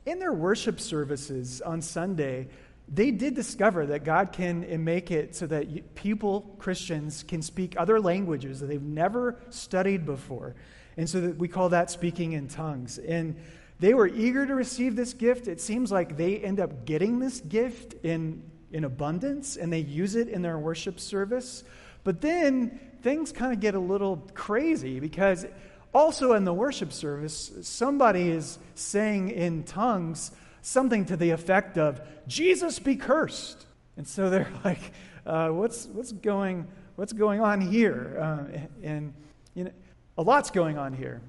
in 0.05 0.19
their 0.19 0.31
worship 0.31 0.79
services 0.79 1.61
on 1.61 1.81
Sunday, 1.81 2.47
they 2.89 3.11
did 3.11 3.35
discover 3.35 3.87
that 3.87 4.05
God 4.05 4.31
can 4.31 4.83
make 4.83 5.11
it 5.11 5.35
so 5.35 5.45
that 5.47 5.95
people, 5.95 6.55
Christians, 6.57 7.23
can 7.23 7.41
speak 7.41 7.75
other 7.77 7.99
languages 7.99 8.61
that 8.61 8.67
they've 8.67 8.81
never 8.81 9.39
studied 9.49 10.05
before. 10.05 10.55
And 10.95 11.09
so 11.09 11.21
that 11.21 11.37
we 11.37 11.47
call 11.47 11.69
that 11.69 11.91
speaking 11.91 12.31
in 12.31 12.47
tongues. 12.47 12.97
And 12.97 13.35
they 13.79 13.93
were 13.93 14.07
eager 14.07 14.45
to 14.45 14.55
receive 14.55 14.95
this 14.95 15.13
gift. 15.13 15.47
It 15.47 15.61
seems 15.61 15.91
like 15.91 16.17
they 16.17 16.37
end 16.37 16.59
up 16.59 16.85
getting 16.85 17.19
this 17.19 17.41
gift 17.41 17.93
in, 18.03 18.41
in 18.71 18.83
abundance 18.83 19.57
and 19.57 19.71
they 19.71 19.79
use 19.79 20.15
it 20.15 20.29
in 20.29 20.41
their 20.41 20.57
worship 20.57 20.99
service. 20.99 21.63
But 22.03 22.21
then 22.21 22.79
things 23.03 23.31
kind 23.31 23.53
of 23.53 23.59
get 23.59 23.75
a 23.75 23.79
little 23.79 24.27
crazy 24.33 24.99
because 24.99 25.45
also 25.93 26.33
in 26.33 26.45
the 26.45 26.53
worship 26.53 26.93
service, 26.93 27.51
somebody 27.61 28.29
is 28.29 28.57
saying 28.75 29.29
in 29.29 29.63
tongues, 29.63 30.31
something 30.67 31.05
to 31.05 31.15
the 31.15 31.31
effect 31.31 31.77
of, 31.77 32.01
Jesus 32.27 32.77
be 32.79 32.95
cursed. 32.97 33.65
And 33.95 34.07
so 34.07 34.29
they're 34.29 34.51
like, 34.65 34.91
uh, 35.25 35.49
what's, 35.49 35.85
what's, 35.87 36.11
going, 36.11 36.67
what's 36.95 37.13
going 37.13 37.41
on 37.41 37.61
here? 37.61 38.17
Uh, 38.19 38.59
and 38.83 39.13
you 39.53 39.65
know, 39.65 39.71
a 40.17 40.23
lot's 40.23 40.51
going 40.51 40.77
on 40.77 40.93
here. 40.93 41.21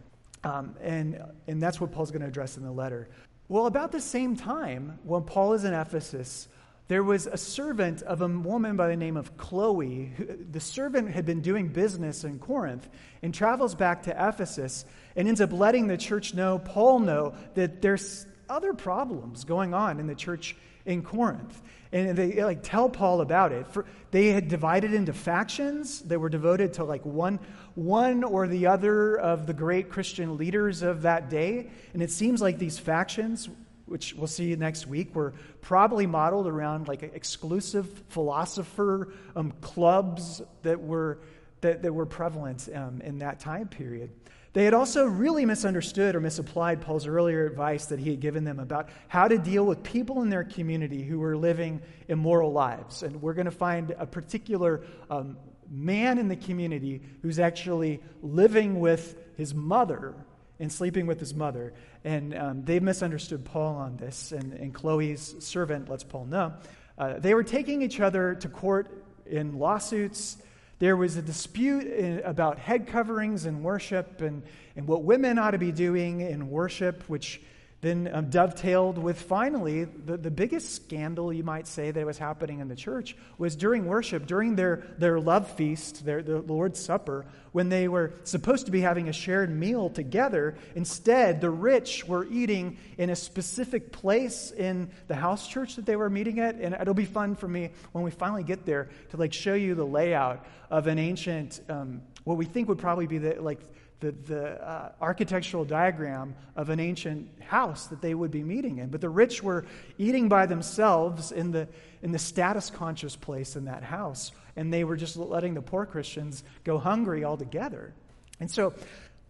Um, 0.44 0.74
and, 0.80 1.22
and 1.46 1.62
that's 1.62 1.80
what 1.80 1.92
Paul's 1.92 2.10
going 2.10 2.22
to 2.22 2.28
address 2.28 2.56
in 2.56 2.64
the 2.64 2.72
letter. 2.72 3.08
Well, 3.48 3.66
about 3.66 3.92
the 3.92 4.00
same 4.00 4.36
time, 4.36 4.98
when 5.04 5.22
Paul 5.22 5.54
is 5.54 5.64
in 5.64 5.72
Ephesus, 5.72 6.48
there 6.88 7.02
was 7.02 7.26
a 7.26 7.36
servant 7.36 8.02
of 8.02 8.22
a 8.22 8.28
woman 8.28 8.76
by 8.76 8.88
the 8.88 8.96
name 8.96 9.16
of 9.16 9.36
Chloe. 9.36 10.12
The 10.50 10.60
servant 10.60 11.10
had 11.10 11.26
been 11.26 11.42
doing 11.42 11.68
business 11.68 12.24
in 12.24 12.38
Corinth 12.38 12.88
and 13.22 13.32
travels 13.32 13.74
back 13.74 14.04
to 14.04 14.10
Ephesus 14.10 14.84
and 15.16 15.28
ends 15.28 15.40
up 15.40 15.52
letting 15.52 15.86
the 15.86 15.96
church 15.96 16.34
know, 16.34 16.58
Paul 16.58 17.00
know, 17.00 17.34
that 17.54 17.82
there's 17.82 18.26
other 18.48 18.72
problems 18.72 19.44
going 19.44 19.74
on 19.74 20.00
in 20.00 20.06
the 20.06 20.14
church 20.14 20.56
in 20.84 21.02
Corinth. 21.02 21.62
And 21.92 22.16
they 22.16 22.42
like 22.44 22.62
tell 22.62 22.88
Paul 22.88 23.20
about 23.20 23.52
it. 23.52 23.66
For, 23.68 23.86
they 24.10 24.28
had 24.28 24.48
divided 24.48 24.92
into 24.92 25.12
factions 25.12 26.00
that 26.02 26.18
were 26.18 26.28
devoted 26.28 26.74
to 26.74 26.84
like 26.84 27.04
one, 27.04 27.38
one 27.74 28.24
or 28.24 28.46
the 28.46 28.66
other 28.66 29.16
of 29.16 29.46
the 29.46 29.54
great 29.54 29.88
Christian 29.88 30.36
leaders 30.36 30.82
of 30.82 31.02
that 31.02 31.30
day. 31.30 31.70
And 31.94 32.02
it 32.02 32.10
seems 32.10 32.42
like 32.42 32.58
these 32.58 32.78
factions, 32.78 33.48
which 33.86 34.14
we'll 34.14 34.26
see 34.26 34.54
next 34.56 34.86
week, 34.86 35.14
were 35.14 35.32
probably 35.62 36.06
modeled 36.06 36.46
around 36.46 36.88
like 36.88 37.02
exclusive 37.02 37.86
philosopher 38.08 39.12
um, 39.34 39.52
clubs 39.62 40.42
that 40.62 40.80
were, 40.80 41.20
that, 41.62 41.82
that 41.82 41.92
were 41.92 42.06
prevalent 42.06 42.68
um, 42.74 43.00
in 43.00 43.18
that 43.20 43.40
time 43.40 43.68
period. 43.68 44.10
They 44.54 44.64
had 44.64 44.74
also 44.74 45.06
really 45.06 45.44
misunderstood 45.44 46.14
or 46.14 46.20
misapplied 46.20 46.80
Paul's 46.80 47.06
earlier 47.06 47.46
advice 47.46 47.86
that 47.86 47.98
he 47.98 48.10
had 48.10 48.20
given 48.20 48.44
them 48.44 48.58
about 48.58 48.88
how 49.08 49.28
to 49.28 49.38
deal 49.38 49.64
with 49.64 49.82
people 49.82 50.22
in 50.22 50.30
their 50.30 50.44
community 50.44 51.02
who 51.02 51.18
were 51.18 51.36
living 51.36 51.82
immoral 52.08 52.52
lives. 52.52 53.02
And 53.02 53.20
we're 53.20 53.34
going 53.34 53.44
to 53.44 53.50
find 53.50 53.94
a 53.98 54.06
particular 54.06 54.82
um, 55.10 55.36
man 55.70 56.18
in 56.18 56.28
the 56.28 56.36
community 56.36 57.02
who's 57.22 57.38
actually 57.38 58.00
living 58.22 58.80
with 58.80 59.16
his 59.36 59.54
mother 59.54 60.14
and 60.58 60.72
sleeping 60.72 61.06
with 61.06 61.20
his 61.20 61.34
mother. 61.34 61.74
And 62.02 62.34
um, 62.34 62.64
they 62.64 62.80
misunderstood 62.80 63.44
Paul 63.44 63.76
on 63.76 63.96
this, 63.96 64.32
and, 64.32 64.54
and 64.54 64.74
Chloe's 64.74 65.36
servant 65.40 65.88
lets 65.88 66.04
Paul 66.04 66.24
know. 66.24 66.54
Uh, 66.96 67.18
they 67.18 67.34
were 67.34 67.44
taking 67.44 67.82
each 67.82 68.00
other 68.00 68.34
to 68.36 68.48
court 68.48 69.04
in 69.26 69.58
lawsuits 69.58 70.38
There 70.78 70.96
was 70.96 71.16
a 71.16 71.22
dispute 71.22 71.86
uh, 71.86 72.28
about 72.28 72.58
head 72.58 72.86
coverings 72.86 73.46
in 73.46 73.62
worship 73.62 74.20
and, 74.20 74.42
and 74.76 74.86
what 74.86 75.02
women 75.02 75.38
ought 75.38 75.50
to 75.52 75.58
be 75.58 75.72
doing 75.72 76.20
in 76.20 76.50
worship, 76.50 77.02
which 77.08 77.40
then 77.80 78.10
um, 78.12 78.28
dovetailed 78.28 78.98
with 78.98 79.20
finally 79.20 79.84
the, 79.84 80.16
the 80.16 80.32
biggest 80.32 80.74
scandal, 80.74 81.32
you 81.32 81.44
might 81.44 81.68
say, 81.68 81.92
that 81.92 82.04
was 82.04 82.18
happening 82.18 82.58
in 82.58 82.66
the 82.66 82.74
church 82.74 83.16
was 83.38 83.54
during 83.54 83.86
worship, 83.86 84.26
during 84.26 84.56
their, 84.56 84.82
their 84.98 85.20
love 85.20 85.48
feast, 85.52 86.04
their, 86.04 86.20
the 86.22 86.40
Lord's 86.40 86.80
Supper, 86.80 87.24
when 87.52 87.68
they 87.68 87.86
were 87.86 88.14
supposed 88.24 88.66
to 88.66 88.72
be 88.72 88.80
having 88.80 89.08
a 89.08 89.12
shared 89.12 89.50
meal 89.50 89.90
together. 89.90 90.56
Instead, 90.74 91.40
the 91.40 91.50
rich 91.50 92.04
were 92.04 92.26
eating 92.26 92.78
in 92.98 93.10
a 93.10 93.16
specific 93.16 93.92
place 93.92 94.50
in 94.50 94.90
the 95.06 95.14
house 95.14 95.46
church 95.46 95.76
that 95.76 95.86
they 95.86 95.96
were 95.96 96.10
meeting 96.10 96.40
at. 96.40 96.56
And 96.56 96.74
it'll 96.74 96.94
be 96.94 97.04
fun 97.04 97.36
for 97.36 97.46
me 97.46 97.70
when 97.92 98.02
we 98.02 98.10
finally 98.10 98.42
get 98.42 98.66
there 98.66 98.90
to 99.10 99.16
like 99.16 99.32
show 99.32 99.54
you 99.54 99.76
the 99.76 99.86
layout 99.86 100.44
of 100.68 100.88
an 100.88 100.98
ancient, 100.98 101.60
um, 101.68 102.02
what 102.24 102.36
we 102.36 102.44
think 102.44 102.68
would 102.68 102.78
probably 102.78 103.06
be 103.06 103.18
the 103.18 103.40
like 103.40 103.60
the, 104.00 104.12
the 104.12 104.62
uh, 104.62 104.92
architectural 105.00 105.64
diagram 105.64 106.34
of 106.54 106.70
an 106.70 106.78
ancient 106.78 107.28
house 107.42 107.88
that 107.88 108.00
they 108.00 108.14
would 108.14 108.30
be 108.30 108.42
meeting 108.42 108.78
in. 108.78 108.90
But 108.90 109.00
the 109.00 109.08
rich 109.08 109.42
were 109.42 109.64
eating 109.98 110.28
by 110.28 110.46
themselves 110.46 111.32
in 111.32 111.50
the, 111.50 111.68
in 112.02 112.12
the 112.12 112.18
status 112.18 112.70
conscious 112.70 113.16
place 113.16 113.56
in 113.56 113.64
that 113.64 113.82
house, 113.82 114.32
and 114.56 114.72
they 114.72 114.84
were 114.84 114.96
just 114.96 115.16
letting 115.16 115.54
the 115.54 115.62
poor 115.62 115.84
Christians 115.84 116.44
go 116.64 116.78
hungry 116.78 117.24
altogether. 117.24 117.92
And 118.40 118.50
so 118.50 118.72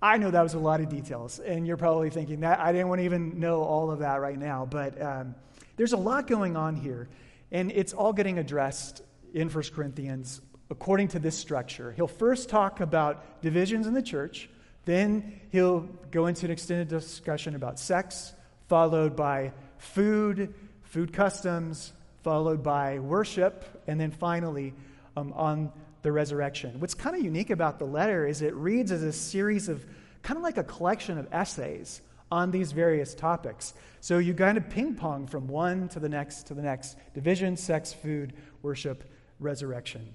I 0.02 0.18
know 0.18 0.30
that 0.30 0.42
was 0.42 0.54
a 0.54 0.58
lot 0.58 0.80
of 0.80 0.88
details, 0.88 1.38
and 1.38 1.66
you're 1.66 1.78
probably 1.78 2.10
thinking 2.10 2.40
that 2.40 2.60
I 2.60 2.72
didn't 2.72 2.88
want 2.88 3.00
to 3.00 3.04
even 3.04 3.40
know 3.40 3.62
all 3.62 3.90
of 3.90 4.00
that 4.00 4.20
right 4.20 4.38
now, 4.38 4.66
but 4.70 5.00
um, 5.00 5.34
there's 5.76 5.92
a 5.92 5.98
lot 5.98 6.26
going 6.26 6.56
on 6.56 6.76
here, 6.76 7.08
and 7.50 7.72
it's 7.72 7.94
all 7.94 8.12
getting 8.12 8.38
addressed 8.38 9.02
in 9.32 9.48
1 9.48 9.64
Corinthians 9.74 10.40
according 10.70 11.08
to 11.08 11.18
this 11.18 11.36
structure. 11.36 11.92
He'll 11.92 12.06
first 12.06 12.48
talk 12.48 12.80
about 12.80 13.40
divisions 13.42 13.86
in 13.86 13.94
the 13.94 14.02
church. 14.02 14.50
Then 14.88 15.38
he'll 15.52 15.80
go 16.10 16.28
into 16.28 16.46
an 16.46 16.50
extended 16.50 16.88
discussion 16.88 17.54
about 17.54 17.78
sex, 17.78 18.32
followed 18.68 19.14
by 19.14 19.52
food, 19.76 20.54
food 20.80 21.12
customs, 21.12 21.92
followed 22.22 22.62
by 22.62 22.98
worship, 22.98 23.82
and 23.86 24.00
then 24.00 24.10
finally 24.10 24.72
um, 25.14 25.34
on 25.34 25.70
the 26.00 26.10
resurrection. 26.10 26.80
What's 26.80 26.94
kind 26.94 27.14
of 27.14 27.22
unique 27.22 27.50
about 27.50 27.78
the 27.78 27.84
letter 27.84 28.26
is 28.26 28.40
it 28.40 28.54
reads 28.54 28.90
as 28.90 29.02
a 29.02 29.12
series 29.12 29.68
of 29.68 29.84
kind 30.22 30.38
of 30.38 30.42
like 30.42 30.56
a 30.56 30.64
collection 30.64 31.18
of 31.18 31.28
essays 31.32 32.00
on 32.32 32.50
these 32.50 32.72
various 32.72 33.14
topics. 33.14 33.74
So 34.00 34.16
you 34.16 34.32
kind 34.32 34.56
of 34.56 34.70
ping 34.70 34.94
pong 34.94 35.26
from 35.26 35.48
one 35.48 35.90
to 35.90 36.00
the 36.00 36.08
next 36.08 36.46
to 36.46 36.54
the 36.54 36.62
next 36.62 36.96
division, 37.12 37.58
sex, 37.58 37.92
food, 37.92 38.32
worship, 38.62 39.04
resurrection. 39.38 40.14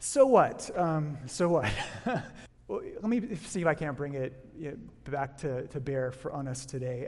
So 0.00 0.26
what? 0.26 0.68
Um, 0.76 1.16
so 1.26 1.48
what? 1.48 1.70
Well, 2.66 2.80
let 2.82 3.04
me 3.04 3.36
see 3.36 3.60
if 3.60 3.66
I 3.66 3.74
can't 3.74 3.96
bring 3.96 4.14
it 4.14 5.04
back 5.04 5.36
to, 5.38 5.66
to 5.66 5.80
bear 5.80 6.12
for, 6.12 6.32
on 6.32 6.48
us 6.48 6.64
today. 6.64 7.06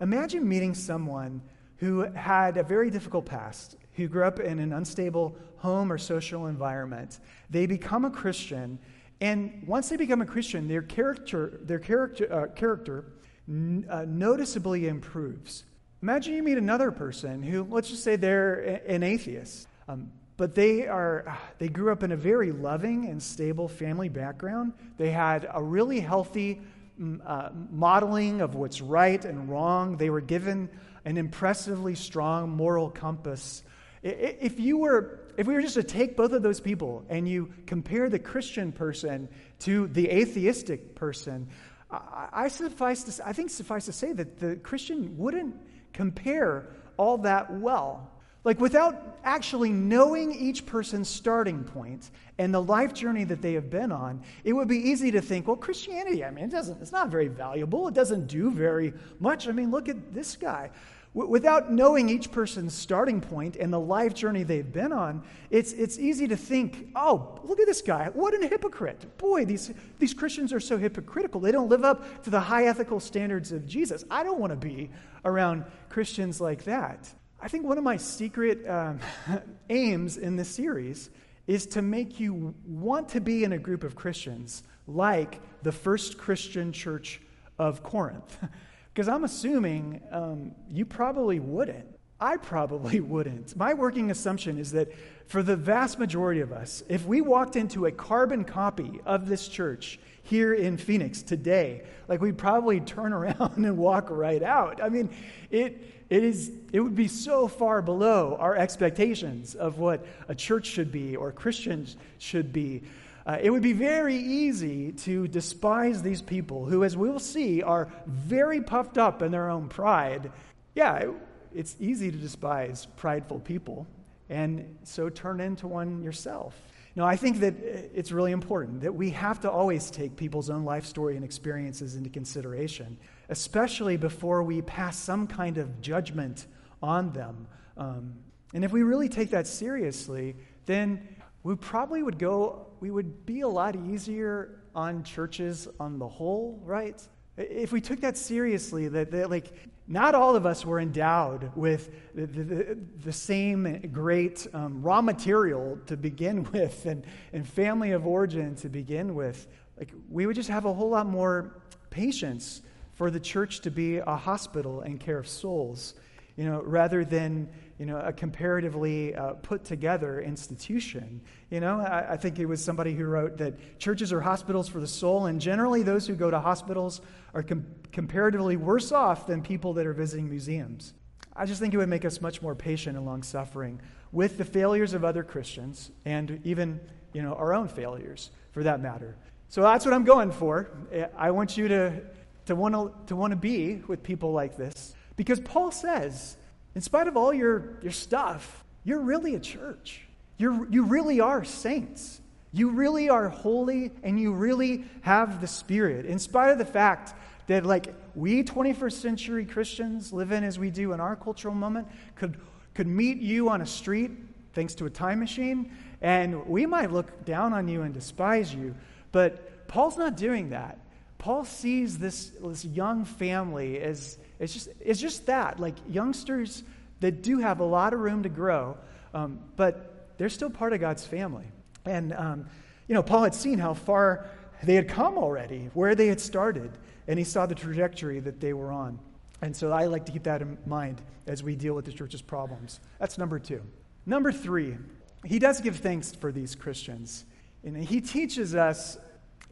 Imagine 0.00 0.48
meeting 0.48 0.74
someone 0.74 1.42
who 1.76 2.00
had 2.00 2.56
a 2.56 2.62
very 2.62 2.90
difficult 2.90 3.26
past, 3.26 3.76
who 3.92 4.08
grew 4.08 4.24
up 4.24 4.40
in 4.40 4.58
an 4.58 4.72
unstable 4.72 5.36
home 5.58 5.92
or 5.92 5.98
social 5.98 6.46
environment. 6.46 7.20
They 7.50 7.66
become 7.66 8.04
a 8.04 8.10
Christian, 8.10 8.78
and 9.20 9.62
once 9.66 9.88
they 9.88 9.96
become 9.96 10.22
a 10.22 10.26
Christian, 10.26 10.68
their 10.68 10.82
character, 10.82 11.60
their 11.62 11.78
character, 11.78 12.32
uh, 12.32 12.46
character 12.48 13.12
n- 13.48 13.86
uh, 13.88 14.04
noticeably 14.08 14.88
improves. 14.88 15.64
Imagine 16.02 16.34
you 16.34 16.42
meet 16.42 16.58
another 16.58 16.90
person 16.90 17.42
who, 17.42 17.64
let's 17.70 17.88
just 17.88 18.02
say 18.02 18.16
they're 18.16 18.82
an 18.86 19.02
atheist. 19.02 19.68
Um, 19.88 20.10
but 20.36 20.54
they 20.54 20.86
are 20.86 21.38
they 21.58 21.68
grew 21.68 21.92
up 21.92 22.02
in 22.02 22.12
a 22.12 22.16
very 22.16 22.52
loving 22.52 23.06
and 23.06 23.22
stable 23.22 23.68
family 23.68 24.08
background. 24.08 24.74
They 24.96 25.10
had 25.10 25.48
a 25.52 25.62
really 25.62 26.00
healthy 26.00 26.60
mm, 27.00 27.20
uh, 27.24 27.50
modeling 27.70 28.40
of 28.40 28.54
what's 28.54 28.80
right 28.80 29.24
and 29.24 29.48
wrong. 29.48 29.96
They 29.96 30.10
were 30.10 30.20
given 30.20 30.68
an 31.04 31.16
impressively 31.16 31.94
strong 31.94 32.50
moral 32.50 32.90
compass. 32.90 33.62
If 34.02 34.60
you 34.60 34.78
were 34.78 35.26
if 35.36 35.46
we 35.46 35.54
were 35.54 35.62
just 35.62 35.74
to 35.74 35.82
take 35.82 36.16
both 36.16 36.32
of 36.32 36.42
those 36.42 36.60
people 36.60 37.04
and 37.08 37.28
you 37.28 37.52
compare 37.66 38.08
the 38.08 38.18
christian 38.18 38.72
person 38.72 39.28
to 39.60 39.86
the 39.88 40.08
atheistic 40.08 40.94
person 40.94 41.48
i, 41.90 42.28
I 42.32 42.48
suffice 42.48 43.02
to, 43.04 43.28
i 43.28 43.32
think 43.32 43.50
suffice 43.50 43.86
to 43.86 43.92
say 43.92 44.12
that 44.12 44.38
the 44.38 44.56
christian 44.56 45.16
wouldn't 45.18 45.56
compare 45.92 46.68
all 46.96 47.18
that 47.18 47.52
well 47.52 48.10
like, 48.46 48.60
without 48.60 49.18
actually 49.24 49.70
knowing 49.70 50.32
each 50.32 50.66
person's 50.66 51.08
starting 51.08 51.64
point 51.64 52.12
and 52.38 52.54
the 52.54 52.62
life 52.62 52.94
journey 52.94 53.24
that 53.24 53.42
they 53.42 53.54
have 53.54 53.68
been 53.70 53.90
on, 53.90 54.22
it 54.44 54.52
would 54.52 54.68
be 54.68 54.78
easy 54.78 55.10
to 55.10 55.20
think, 55.20 55.48
well, 55.48 55.56
Christianity, 55.56 56.24
I 56.24 56.30
mean, 56.30 56.44
it 56.44 56.52
doesn't, 56.52 56.80
it's 56.80 56.92
not 56.92 57.08
very 57.08 57.26
valuable. 57.26 57.88
It 57.88 57.94
doesn't 57.94 58.28
do 58.28 58.52
very 58.52 58.94
much. 59.18 59.48
I 59.48 59.50
mean, 59.50 59.72
look 59.72 59.88
at 59.88 60.14
this 60.14 60.36
guy. 60.36 60.70
W- 61.16 61.28
without 61.28 61.72
knowing 61.72 62.08
each 62.08 62.30
person's 62.30 62.72
starting 62.72 63.20
point 63.20 63.56
and 63.56 63.72
the 63.72 63.80
life 63.80 64.14
journey 64.14 64.44
they've 64.44 64.72
been 64.72 64.92
on, 64.92 65.24
it's, 65.50 65.72
it's 65.72 65.98
easy 65.98 66.28
to 66.28 66.36
think, 66.36 66.90
oh, 66.94 67.40
look 67.42 67.58
at 67.58 67.66
this 67.66 67.82
guy. 67.82 68.10
What 68.12 68.32
a 68.32 68.46
hypocrite. 68.46 69.18
Boy, 69.18 69.44
these, 69.44 69.72
these 69.98 70.14
Christians 70.14 70.52
are 70.52 70.60
so 70.60 70.78
hypocritical. 70.78 71.40
They 71.40 71.50
don't 71.50 71.68
live 71.68 71.82
up 71.82 72.22
to 72.22 72.30
the 72.30 72.38
high 72.38 72.66
ethical 72.66 73.00
standards 73.00 73.50
of 73.50 73.66
Jesus. 73.66 74.04
I 74.08 74.22
don't 74.22 74.38
want 74.38 74.52
to 74.52 74.56
be 74.56 74.88
around 75.24 75.64
Christians 75.88 76.40
like 76.40 76.62
that. 76.62 77.12
I 77.40 77.48
think 77.48 77.66
one 77.66 77.76
of 77.76 77.84
my 77.84 77.98
secret 77.98 78.68
um, 78.68 79.00
aims 79.70 80.16
in 80.16 80.36
this 80.36 80.48
series 80.48 81.10
is 81.46 81.66
to 81.66 81.82
make 81.82 82.18
you 82.18 82.54
want 82.66 83.10
to 83.10 83.20
be 83.20 83.44
in 83.44 83.52
a 83.52 83.58
group 83.58 83.84
of 83.84 83.94
Christians 83.94 84.62
like 84.86 85.40
the 85.62 85.72
first 85.72 86.18
Christian 86.18 86.72
church 86.72 87.20
of 87.58 87.82
Corinth. 87.82 88.38
Because 88.94 89.08
I'm 89.10 89.24
assuming 89.24 90.00
um, 90.10 90.52
you 90.70 90.86
probably 90.86 91.38
wouldn't. 91.38 91.84
I 92.18 92.38
probably 92.38 93.00
wouldn't. 93.12 93.54
My 93.54 93.74
working 93.74 94.10
assumption 94.10 94.56
is 94.56 94.72
that 94.72 94.90
for 95.26 95.42
the 95.42 95.54
vast 95.54 95.98
majority 95.98 96.40
of 96.40 96.50
us, 96.50 96.82
if 96.88 97.04
we 97.04 97.20
walked 97.20 97.56
into 97.56 97.84
a 97.84 97.92
carbon 97.92 98.42
copy 98.42 99.02
of 99.04 99.28
this 99.28 99.48
church 99.48 100.00
here 100.26 100.54
in 100.54 100.76
Phoenix 100.76 101.22
today, 101.22 101.82
like 102.08 102.20
we'd 102.20 102.38
probably 102.38 102.80
turn 102.80 103.12
around 103.12 103.56
and 103.56 103.76
walk 103.76 104.08
right 104.10 104.42
out. 104.42 104.82
I 104.82 104.88
mean, 104.88 105.10
it 105.50 105.80
it, 106.08 106.22
is, 106.22 106.52
it 106.72 106.80
would 106.80 106.94
be 106.94 107.08
so 107.08 107.48
far 107.48 107.82
below 107.82 108.36
our 108.38 108.56
expectations 108.56 109.54
of 109.54 109.78
what 109.78 110.06
a 110.28 110.34
church 110.34 110.66
should 110.66 110.92
be 110.92 111.16
or 111.16 111.32
Christians 111.32 111.96
should 112.18 112.52
be. 112.52 112.82
Uh, 113.26 113.38
it 113.42 113.50
would 113.50 113.62
be 113.62 113.72
very 113.72 114.16
easy 114.16 114.92
to 114.92 115.26
despise 115.26 116.02
these 116.02 116.22
people 116.22 116.64
who, 116.64 116.84
as 116.84 116.96
we'll 116.96 117.18
see, 117.18 117.60
are 117.60 117.88
very 118.06 118.60
puffed 118.60 118.98
up 118.98 119.20
in 119.20 119.32
their 119.32 119.50
own 119.50 119.68
pride. 119.68 120.30
Yeah, 120.76 120.94
it, 120.98 121.10
it's 121.52 121.74
easy 121.80 122.12
to 122.12 122.16
despise 122.16 122.86
prideful 122.96 123.40
people 123.40 123.86
and 124.28 124.76
so 124.82 125.08
turn 125.08 125.40
into 125.40 125.66
one 125.66 126.02
yourself. 126.02 126.54
No, 126.96 127.04
I 127.04 127.16
think 127.16 127.40
that 127.40 127.54
it's 127.94 128.10
really 128.10 128.32
important 128.32 128.80
that 128.80 128.94
we 128.94 129.10
have 129.10 129.40
to 129.40 129.50
always 129.50 129.90
take 129.90 130.16
people's 130.16 130.50
own 130.50 130.64
life 130.64 130.86
story 130.86 131.14
and 131.14 131.24
experiences 131.24 131.94
into 131.94 132.10
consideration 132.10 132.98
especially 133.28 133.96
before 133.96 134.42
we 134.42 134.62
pass 134.62 134.96
some 134.96 135.26
kind 135.26 135.58
of 135.58 135.80
judgment 135.80 136.46
on 136.82 137.12
them. 137.12 137.46
Um, 137.76 138.14
and 138.54 138.64
if 138.64 138.72
we 138.72 138.82
really 138.82 139.08
take 139.08 139.30
that 139.30 139.46
seriously, 139.46 140.36
then 140.66 141.06
we 141.42 141.56
probably 141.56 142.02
would 142.02 142.18
go, 142.18 142.68
we 142.80 142.90
would 142.90 143.26
be 143.26 143.40
a 143.40 143.48
lot 143.48 143.76
easier 143.76 144.60
on 144.74 145.02
churches 145.02 145.68
on 145.80 145.98
the 145.98 146.08
whole, 146.08 146.60
right? 146.64 147.00
If 147.36 147.72
we 147.72 147.80
took 147.80 148.00
that 148.00 148.16
seriously, 148.16 148.88
that, 148.88 149.10
that 149.10 149.30
like 149.30 149.52
not 149.88 150.14
all 150.14 150.34
of 150.34 150.46
us 150.46 150.64
were 150.64 150.80
endowed 150.80 151.50
with 151.54 151.90
the, 152.14 152.26
the, 152.26 152.78
the 153.04 153.12
same 153.12 153.88
great 153.92 154.46
um, 154.52 154.82
raw 154.82 155.00
material 155.00 155.78
to 155.86 155.96
begin 155.96 156.44
with 156.52 156.86
and, 156.86 157.04
and 157.32 157.46
family 157.46 157.92
of 157.92 158.06
origin 158.06 158.54
to 158.56 158.68
begin 158.68 159.14
with. 159.14 159.46
Like 159.78 159.92
we 160.08 160.26
would 160.26 160.36
just 160.36 160.48
have 160.48 160.64
a 160.64 160.72
whole 160.72 160.90
lot 160.90 161.06
more 161.06 161.62
patience 161.90 162.62
for 162.94 163.10
the 163.10 163.20
church 163.20 163.60
to 163.60 163.70
be 163.70 163.98
a 163.98 164.16
hospital 164.16 164.80
and 164.80 164.98
care 164.98 165.18
of 165.18 165.28
souls, 165.28 165.94
you 166.36 166.44
know, 166.44 166.62
rather 166.62 167.04
than 167.04 167.48
you 167.78 167.86
know 167.86 167.98
a 167.98 168.12
comparatively 168.12 169.14
uh, 169.14 169.34
put 169.34 169.64
together 169.64 170.20
institution. 170.20 171.20
You 171.50 171.60
know, 171.60 171.80
I, 171.80 172.12
I, 172.12 172.16
think 172.16 172.38
it 172.38 172.46
was 172.46 172.62
somebody 172.62 172.94
who 172.94 173.04
wrote 173.04 173.38
that 173.38 173.78
churches 173.78 174.12
are 174.12 174.20
hospitals 174.20 174.68
for 174.68 174.80
the 174.80 174.86
soul, 174.86 175.26
and 175.26 175.40
generally 175.40 175.82
those 175.82 176.06
who 176.06 176.14
go 176.14 176.30
to 176.30 176.40
hospitals 176.40 177.00
are 177.34 177.42
com- 177.42 177.66
comparatively 177.92 178.56
worse 178.56 178.92
off 178.92 179.26
than 179.26 179.42
people 179.42 179.74
that 179.74 179.86
are 179.86 179.92
visiting 179.92 180.28
museums. 180.28 180.94
I 181.34 181.44
just 181.44 181.60
think 181.60 181.74
it 181.74 181.76
would 181.76 181.88
make 181.88 182.04
us 182.04 182.20
much 182.20 182.40
more 182.40 182.54
patient 182.54 182.96
and 182.96 183.04
long 183.04 183.22
suffering 183.22 183.80
with 184.12 184.38
the 184.38 184.44
failures 184.44 184.94
of 184.94 185.04
other 185.04 185.22
Christians 185.22 185.90
and 186.04 186.40
even 186.44 186.80
you 187.12 187.22
know 187.22 187.34
our 187.34 187.54
own 187.54 187.68
failures 187.68 188.30
for 188.52 188.62
that 188.62 188.80
matter. 188.80 189.16
So 189.48 189.62
that's 189.62 189.84
what 189.84 189.94
I'm 189.94 190.04
going 190.04 190.32
for. 190.32 190.70
I 191.16 191.30
want 191.30 191.56
you 191.56 191.68
to 191.68 192.02
to 192.46 192.54
want 192.54 192.74
to, 192.74 192.92
to 193.08 193.16
want 193.16 193.32
to 193.32 193.36
be 193.36 193.82
with 193.88 194.02
people 194.02 194.32
like 194.32 194.56
this. 194.56 194.95
Because 195.16 195.40
Paul 195.40 195.70
says, 195.70 196.36
in 196.74 196.80
spite 196.80 197.08
of 197.08 197.16
all 197.16 197.32
your, 197.32 197.78
your 197.82 197.92
stuff, 197.92 198.64
you're 198.84 199.00
really 199.00 199.34
a 199.34 199.40
church. 199.40 200.02
You're, 200.38 200.66
you 200.70 200.84
really 200.84 201.20
are 201.20 201.44
saints. 201.44 202.20
You 202.52 202.70
really 202.70 203.08
are 203.08 203.28
holy 203.28 203.92
and 204.02 204.20
you 204.20 204.32
really 204.32 204.84
have 205.02 205.40
the 205.40 205.46
Spirit. 205.46 206.06
In 206.06 206.18
spite 206.18 206.50
of 206.50 206.58
the 206.58 206.64
fact 206.64 207.14
that, 207.46 207.64
like, 207.64 207.94
we 208.14 208.42
21st 208.42 208.92
century 208.92 209.44
Christians 209.44 210.12
live 210.12 210.32
in 210.32 210.44
as 210.44 210.58
we 210.58 210.70
do 210.70 210.92
in 210.92 211.00
our 211.00 211.16
cultural 211.16 211.54
moment 211.54 211.88
could, 212.14 212.38
could 212.74 212.86
meet 212.86 213.18
you 213.18 213.48
on 213.48 213.60
a 213.60 213.66
street 213.66 214.10
thanks 214.52 214.74
to 214.74 214.86
a 214.86 214.90
time 214.90 215.20
machine, 215.20 215.70
and 216.00 216.46
we 216.46 216.64
might 216.64 216.90
look 216.90 217.26
down 217.26 217.52
on 217.52 217.68
you 217.68 217.82
and 217.82 217.92
despise 217.92 218.54
you. 218.54 218.74
But 219.12 219.68
Paul's 219.68 219.98
not 219.98 220.16
doing 220.16 220.50
that. 220.50 220.78
Paul 221.18 221.44
sees 221.44 221.98
this, 221.98 222.32
this 222.42 222.64
young 222.64 223.04
family 223.04 223.78
as 223.80 224.18
it's 224.38 224.52
just, 224.52 224.68
it's 224.80 225.00
just 225.00 225.26
that, 225.26 225.58
like 225.60 225.74
youngsters 225.88 226.62
that 227.00 227.22
do 227.22 227.38
have 227.38 227.60
a 227.60 227.64
lot 227.64 227.92
of 227.92 228.00
room 228.00 228.22
to 228.22 228.28
grow, 228.28 228.76
um, 229.14 229.38
but 229.56 230.08
they're 230.18 230.28
still 230.28 230.50
part 230.50 230.72
of 230.72 230.80
God's 230.80 231.04
family. 231.06 231.44
And, 231.84 232.12
um, 232.12 232.46
you 232.88 232.94
know, 232.94 233.02
Paul 233.02 233.24
had 233.24 233.34
seen 233.34 233.58
how 233.58 233.74
far 233.74 234.26
they 234.62 234.74
had 234.74 234.88
come 234.88 235.18
already, 235.18 235.70
where 235.74 235.94
they 235.94 236.06
had 236.06 236.20
started, 236.20 236.70
and 237.06 237.18
he 237.18 237.24
saw 237.24 237.46
the 237.46 237.54
trajectory 237.54 238.20
that 238.20 238.40
they 238.40 238.52
were 238.52 238.72
on. 238.72 238.98
And 239.42 239.54
so 239.54 239.70
I 239.70 239.86
like 239.86 240.06
to 240.06 240.12
keep 240.12 240.24
that 240.24 240.42
in 240.42 240.56
mind 240.66 241.00
as 241.26 241.42
we 241.42 241.54
deal 241.54 241.74
with 241.74 241.84
the 241.84 241.92
church's 241.92 242.22
problems. 242.22 242.80
That's 242.98 243.18
number 243.18 243.38
two. 243.38 243.62
Number 244.06 244.32
three, 244.32 244.76
he 245.24 245.38
does 245.38 245.60
give 245.60 245.76
thanks 245.76 246.12
for 246.12 246.32
these 246.32 246.54
Christians. 246.54 247.24
And 247.64 247.76
he 247.76 248.00
teaches 248.00 248.54
us 248.54 248.96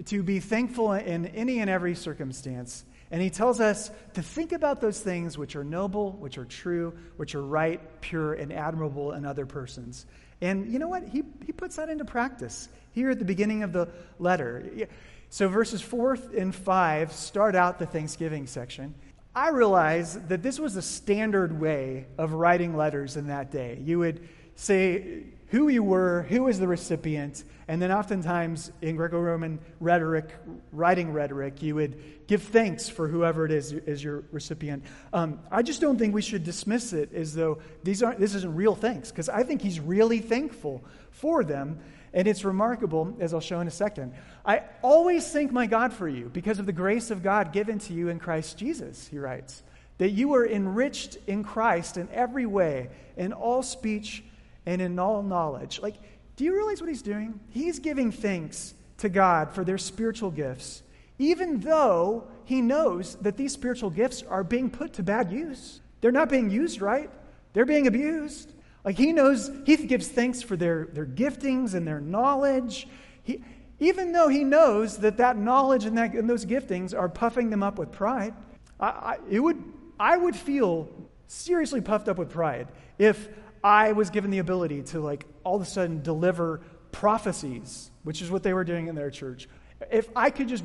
to 0.07 0.23
be 0.23 0.40
thankful 0.40 0.92
in 0.92 1.27
any 1.27 1.61
and 1.61 1.68
every 1.68 1.94
circumstance. 1.94 2.85
And 3.11 3.23
he 3.23 3.31
tells 3.31 3.61
us 3.61 3.90
to 4.14 4.23
think 4.23 4.53
about 4.53 4.81
those 4.81 4.99
things 4.99 5.38
which 5.38 5.57
are 5.57 5.64
noble, 5.64 6.12
which 6.12 6.38
are 6.38 6.45
true, 6.45 6.95
which 7.17 7.35
are 7.35 7.43
right, 7.43 7.81
pure, 8.01 8.35
and 8.35 8.53
admirable 8.53 9.12
in 9.12 9.25
other 9.25 9.47
persons. 9.47 10.07
And 10.40 10.73
you 10.73 10.79
know 10.79 10.88
what? 10.88 11.09
He, 11.09 11.23
he 11.45 11.53
puts 11.53 11.77
that 11.77 11.88
into 11.88 12.05
practice 12.05 12.69
here 12.93 13.11
at 13.11 13.19
the 13.19 13.25
beginning 13.25 13.62
of 13.62 13.73
the 13.73 13.88
letter. 14.19 14.88
So 15.31 15.49
verses 15.49 15.81
4 15.81 16.19
and 16.37 16.55
5 16.55 17.12
start 17.12 17.55
out 17.55 17.79
the 17.79 17.87
Thanksgiving 17.87 18.47
section. 18.47 18.95
I 19.35 19.51
realize 19.51 20.19
that 20.29 20.43
this 20.43 20.61
was 20.61 20.77
a 20.77 20.83
standard 20.83 21.61
way 21.61 22.07
of 22.19 22.33
writing 22.33 22.77
letters 22.77 23.17
in 23.17 23.27
that 23.29 23.51
day. 23.51 23.81
You 23.83 23.99
would 23.99 24.29
say 24.55 25.25
who 25.55 25.69
you 25.69 25.85
were, 25.85 26.27
who 26.31 26.49
is 26.49 26.59
the 26.59 26.67
recipient, 26.67 27.45
and 27.69 27.81
then 27.81 27.93
oftentimes 27.93 28.73
in 28.83 28.97
Greco 28.97 29.21
Roman 29.21 29.61
rhetoric, 29.79 30.29
writing 30.73 31.12
rhetoric, 31.12 31.62
you 31.62 31.77
would 31.77 32.27
give 32.27 32.43
thanks 32.43 32.88
for 32.88 33.07
whoever 33.07 33.45
it 33.45 33.53
is 33.53 33.71
is 33.71 34.03
your 34.03 34.25
recipient. 34.33 34.83
Um, 35.12 35.38
I 35.53 35.62
just 35.62 35.81
don't 35.81 35.97
think 35.97 36.12
we 36.12 36.23
should 36.23 36.43
dismiss 36.43 36.93
it 36.93 37.14
as 37.14 37.37
though 37.37 37.59
these 37.85 38.03
aren't, 38.03 38.19
this 38.19 38.35
isn't 38.35 38.53
real 38.53 38.75
thanks, 38.75 39.12
because 39.12 39.29
I 39.29 39.45
think 39.45 39.62
he's 39.62 39.79
really 39.79 40.19
thankful 40.19 40.83
for 41.12 41.45
them. 41.45 41.79
And 42.12 42.27
it's 42.27 42.45
remarkable, 42.45 43.17
as 43.21 43.33
I'll 43.33 43.40
show 43.40 43.61
in 43.61 43.69
a 43.69 43.71
second. 43.71 44.12
I 44.45 44.62
always 44.83 45.31
thank 45.31 45.53
my 45.53 45.67
God 45.67 45.93
for 45.93 46.09
you 46.09 46.31
because 46.33 46.59
of 46.59 46.67
the 46.67 46.73
grace 46.73 47.12
of 47.12 47.23
God 47.23 47.53
given 47.53 47.79
to 47.79 47.93
you 47.93 48.09
in 48.09 48.19
Christ 48.19 48.59
Jesus, 48.59 49.07
he 49.07 49.21
writes, 49.21 49.62
that 49.99 50.11
you 50.11 50.35
are 50.35 50.45
enriched 50.45 51.17
in 51.29 51.45
Christ 51.45 51.97
in 51.97 52.09
every 52.11 52.47
way, 52.47 52.90
in 53.17 53.33
all 53.33 53.62
speech 53.62 54.25
and 54.66 54.81
in 54.81 54.98
all 54.98 55.22
knowledge. 55.22 55.81
Like, 55.81 55.96
do 56.37 56.44
you 56.44 56.55
realize 56.55 56.81
what 56.81 56.88
he's 56.88 57.03
doing? 57.03 57.38
He's 57.50 57.79
giving 57.79 58.11
thanks 58.11 58.74
to 58.98 59.09
God 59.09 59.53
for 59.53 59.64
their 59.64 59.79
spiritual 59.79 60.31
gifts, 60.31 60.83
even 61.18 61.61
though 61.61 62.27
he 62.44 62.61
knows 62.61 63.16
that 63.16 63.37
these 63.37 63.53
spiritual 63.53 63.90
gifts 63.90 64.22
are 64.22 64.44
being 64.44 64.70
put 64.70 64.92
to 64.94 65.03
bad 65.03 65.31
use. 65.31 65.81
They're 66.00 66.12
not 66.12 66.29
being 66.29 66.50
used 66.50 66.81
right, 66.81 67.11
they're 67.53 67.64
being 67.64 67.87
abused. 67.87 68.53
Like, 68.85 68.98
he 68.98 69.12
knows, 69.12 69.50
he 69.64 69.77
gives 69.77 70.09
thanks 70.09 70.42
for 70.42 70.57
their, 70.57 70.87
their 70.92 71.07
giftings 71.07 71.72
and 71.72 71.88
their 71.88 72.00
knowledge. 72.00 72.87
He, 73.22 73.42
even 73.81 74.12
though 74.12 74.29
he 74.29 74.44
knows 74.44 74.98
that 74.98 75.16
that 75.16 75.38
knowledge 75.38 75.87
and, 75.87 75.96
that, 75.96 76.12
and 76.12 76.29
those 76.29 76.44
giftings 76.44 76.96
are 76.96 77.09
puffing 77.09 77.48
them 77.48 77.62
up 77.62 77.79
with 77.79 77.90
pride, 77.90 78.35
I, 78.79 78.87
I, 78.87 79.16
it 79.31 79.40
would, 79.40 79.62
I 79.98 80.16
would 80.16 80.37
feel 80.37 80.88
seriously 81.27 81.81
puffed 81.81 82.09
up 82.09 82.18
with 82.18 82.31
pride 82.31 82.68
if 82.98 83.29
I 83.64 83.92
was 83.92 84.11
given 84.11 84.31
the 84.31 84.38
ability 84.38 84.83
to, 84.83 85.00
like, 85.00 85.24
all 85.42 85.57
of 85.57 85.62
a 85.62 85.64
sudden 85.64 86.03
deliver 86.03 86.61
prophecies, 86.92 87.90
which 88.03 88.20
is 88.20 88.31
what 88.31 88.42
they 88.42 88.53
were 88.53 88.62
doing 88.62 88.88
in 88.88 88.94
their 88.94 89.11
church. 89.11 89.48
If 89.90 90.09
I 90.14 90.29
could 90.29 90.48
just, 90.48 90.62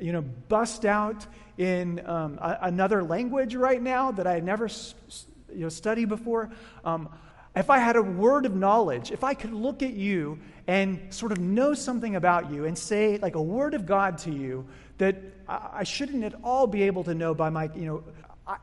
you 0.00 0.12
know, 0.12 0.20
bust 0.20 0.84
out 0.84 1.24
in 1.56 2.04
um, 2.04 2.38
a, 2.42 2.58
another 2.62 3.04
language 3.04 3.54
right 3.54 3.80
now 3.80 4.10
that 4.10 4.26
I 4.26 4.32
had 4.32 4.44
never 4.44 4.68
you 5.48 5.60
know, 5.60 5.68
studied 5.68 6.08
before, 6.08 6.50
um, 6.84 7.08
if 7.54 7.70
I 7.70 7.78
had 7.78 7.94
a 7.94 8.02
word 8.02 8.46
of 8.46 8.54
knowledge, 8.56 9.12
if 9.12 9.22
I 9.22 9.34
could 9.34 9.52
look 9.52 9.82
at 9.82 9.92
you 9.92 10.40
and 10.66 11.14
sort 11.14 11.30
of 11.30 11.38
know 11.38 11.74
something 11.74 12.16
about 12.16 12.50
you 12.50 12.64
and 12.64 12.76
say, 12.76 13.18
like, 13.18 13.36
a 13.36 13.42
word 13.42 13.74
of 13.74 13.86
God 13.86 14.18
to 14.18 14.32
you 14.32 14.66
that 14.98 15.16
I 15.48 15.84
shouldn't 15.84 16.24
at 16.24 16.34
all 16.42 16.66
be 16.66 16.82
able 16.82 17.04
to 17.04 17.14
know 17.14 17.32
by 17.32 17.50
my, 17.50 17.70
you 17.74 17.86
know, 17.86 18.04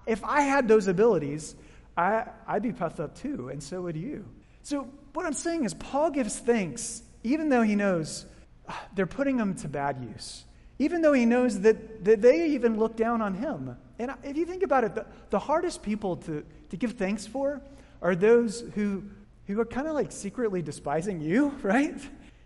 if 0.06 0.24
I 0.26 0.42
had 0.42 0.68
those 0.68 0.88
abilities, 0.88 1.56
I, 1.98 2.26
I'd 2.48 2.62
be 2.62 2.72
puffed 2.72 3.00
up 3.00 3.16
too, 3.16 3.50
and 3.50 3.62
so 3.62 3.82
would 3.82 3.98
you. 3.98 4.26
So, 4.62 4.88
what 5.14 5.26
I'm 5.26 5.34
saying 5.34 5.66
is, 5.66 5.74
Paul 5.74 6.12
gives 6.12 6.38
thanks, 6.38 7.02
even 7.24 7.50
though 7.50 7.64
he 7.64 7.76
knows 7.76 8.26
ah, 8.70 8.88
they're 8.94 9.08
putting 9.08 9.40
him 9.40 9.56
to 9.56 9.68
bad 9.68 9.98
use, 10.00 10.44
even 10.78 11.02
though 11.02 11.14
he 11.14 11.26
knows 11.26 11.62
that, 11.62 12.06
that 12.06 12.22
they 12.22 12.50
even 12.52 12.78
look 12.78 12.96
down 12.96 13.22
on 13.22 13.34
him. 13.34 13.76
And 13.98 14.12
if 14.24 14.38
you 14.38 14.46
think 14.46 14.62
about 14.62 14.84
it, 14.84 14.94
the, 14.94 15.08
the 15.32 15.40
hardest 15.40 15.82
people 15.82 16.18
to, 16.18 16.46
to 16.70 16.78
give 16.78 16.94
thanks 16.94 17.26
for 17.26 17.62
are 18.02 18.16
those 18.16 18.62
who, 18.76 19.04
who 19.48 19.60
are 19.60 19.66
kind 19.66 19.88
of 19.88 19.96
like 19.96 20.12
secretly 20.12 20.62
despising 20.62 21.20
you, 21.20 21.50
right? 21.64 22.00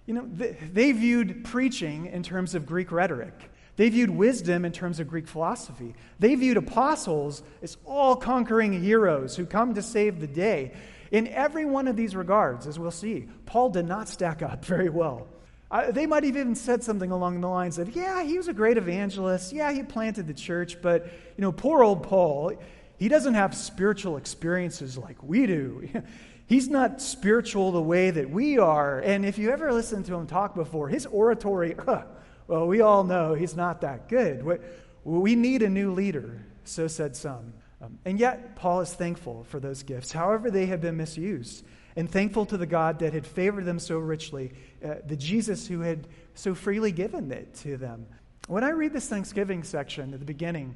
You 0.06 0.14
know, 0.14 0.30
they, 0.32 0.58
they 0.72 0.92
viewed 0.94 1.44
preaching 1.44 2.06
in 2.06 2.24
terms 2.24 2.56
of 2.56 2.66
Greek 2.66 2.92
rhetoric. 2.92 3.51
They 3.76 3.90
viewed 3.90 4.10
wisdom 4.10 4.66
in 4.66 4.72
terms 4.72 5.00
of 5.00 5.08
Greek 5.08 5.28
philosophy. 5.28 5.96
They 6.20 6.36
viewed 6.36 6.58
apostles 6.58 7.42
as 7.62 7.78
all 7.86 8.16
conquering 8.16 8.82
heroes 8.82 9.36
who 9.36 9.46
come 9.46 9.74
to 9.76 9.82
save 9.82 10.20
the 10.20 10.28
day. 10.28 10.74
In 11.12 11.28
every 11.28 11.66
one 11.66 11.88
of 11.88 11.96
these 11.96 12.16
regards, 12.16 12.68
as 12.68 12.80
we'll 12.80 12.92
see, 12.92 13.28
Paul 13.46 13.70
did 13.70 13.86
not 13.86 14.08
stack 14.08 14.42
up 14.42 14.64
very 14.66 14.90
well. 14.90 15.28
Uh, 15.70 15.90
they 15.90 16.06
might 16.06 16.24
have 16.24 16.36
even 16.36 16.54
said 16.54 16.84
something 16.84 17.12
along 17.12 17.40
the 17.40 17.48
lines 17.48 17.78
of, 17.78 17.96
yeah, 17.96 18.24
he 18.24 18.38
was 18.38 18.50
a 18.50 18.54
great 18.54 18.78
evangelist. 18.78 19.54
Yeah, 19.54 19.72
he 19.72 19.84
planted 19.84 20.28
the 20.28 20.34
church, 20.34 20.82
but, 20.82 21.06
you 21.06 21.42
know, 21.42 21.54
poor 21.54 21.82
old 21.82 22.04
Paul, 22.04 22.54
he 22.98 23.08
doesn't 23.08 23.36
have 23.36 23.56
spiritual 23.56 24.18
experiences 24.18 24.98
like 24.98 25.24
we 25.24 25.48
do. 25.48 25.90
He's 26.46 26.68
not 26.68 27.02
spiritual 27.02 27.72
the 27.72 27.82
way 27.82 28.12
that 28.12 28.30
we 28.30 28.58
are. 28.58 29.00
And 29.00 29.26
if 29.26 29.38
you 29.38 29.52
ever 29.52 29.72
listened 29.72 30.08
to 30.08 30.16
him 30.16 30.28
talk 30.28 30.54
before, 30.54 30.90
his 30.90 31.06
oratory, 31.06 31.76
uh, 31.88 32.04
well, 32.52 32.68
we 32.68 32.82
all 32.82 33.06
know 33.06 33.34
he's 33.34 33.56
not 33.56 33.80
that 33.80 34.10
good. 34.10 34.60
We 35.06 35.36
need 35.36 35.62
a 35.62 35.70
new 35.70 35.94
leader, 35.94 36.44
so 36.66 36.90
said 36.90 37.16
some. 37.16 37.54
Um, 37.82 37.98
and 38.04 38.20
yet, 38.20 38.58
Paul 38.58 38.82
is 38.82 38.94
thankful 38.94 39.46
for 39.46 39.62
those 39.62 39.84
gifts, 39.84 40.12
however, 40.12 40.52
they 40.52 40.66
have 40.66 40.82
been 40.82 40.98
misused, 40.98 41.64
and 41.96 42.12
thankful 42.12 42.46
to 42.48 42.58
the 42.58 42.66
God 42.66 43.00
that 43.00 43.14
had 43.14 43.26
favored 43.26 43.64
them 43.64 43.80
so 43.80 43.98
richly, 43.98 44.52
uh, 44.84 44.96
the 45.06 45.16
Jesus 45.16 45.66
who 45.66 45.80
had 45.80 46.10
so 46.36 46.54
freely 46.54 46.92
given 46.92 47.32
it 47.32 47.54
to 47.56 47.78
them. 47.78 48.06
When 48.50 48.66
I 48.66 48.72
read 48.72 48.92
this 48.92 49.08
Thanksgiving 49.08 49.64
section 49.64 50.14
at 50.14 50.20
the 50.20 50.26
beginning, 50.26 50.76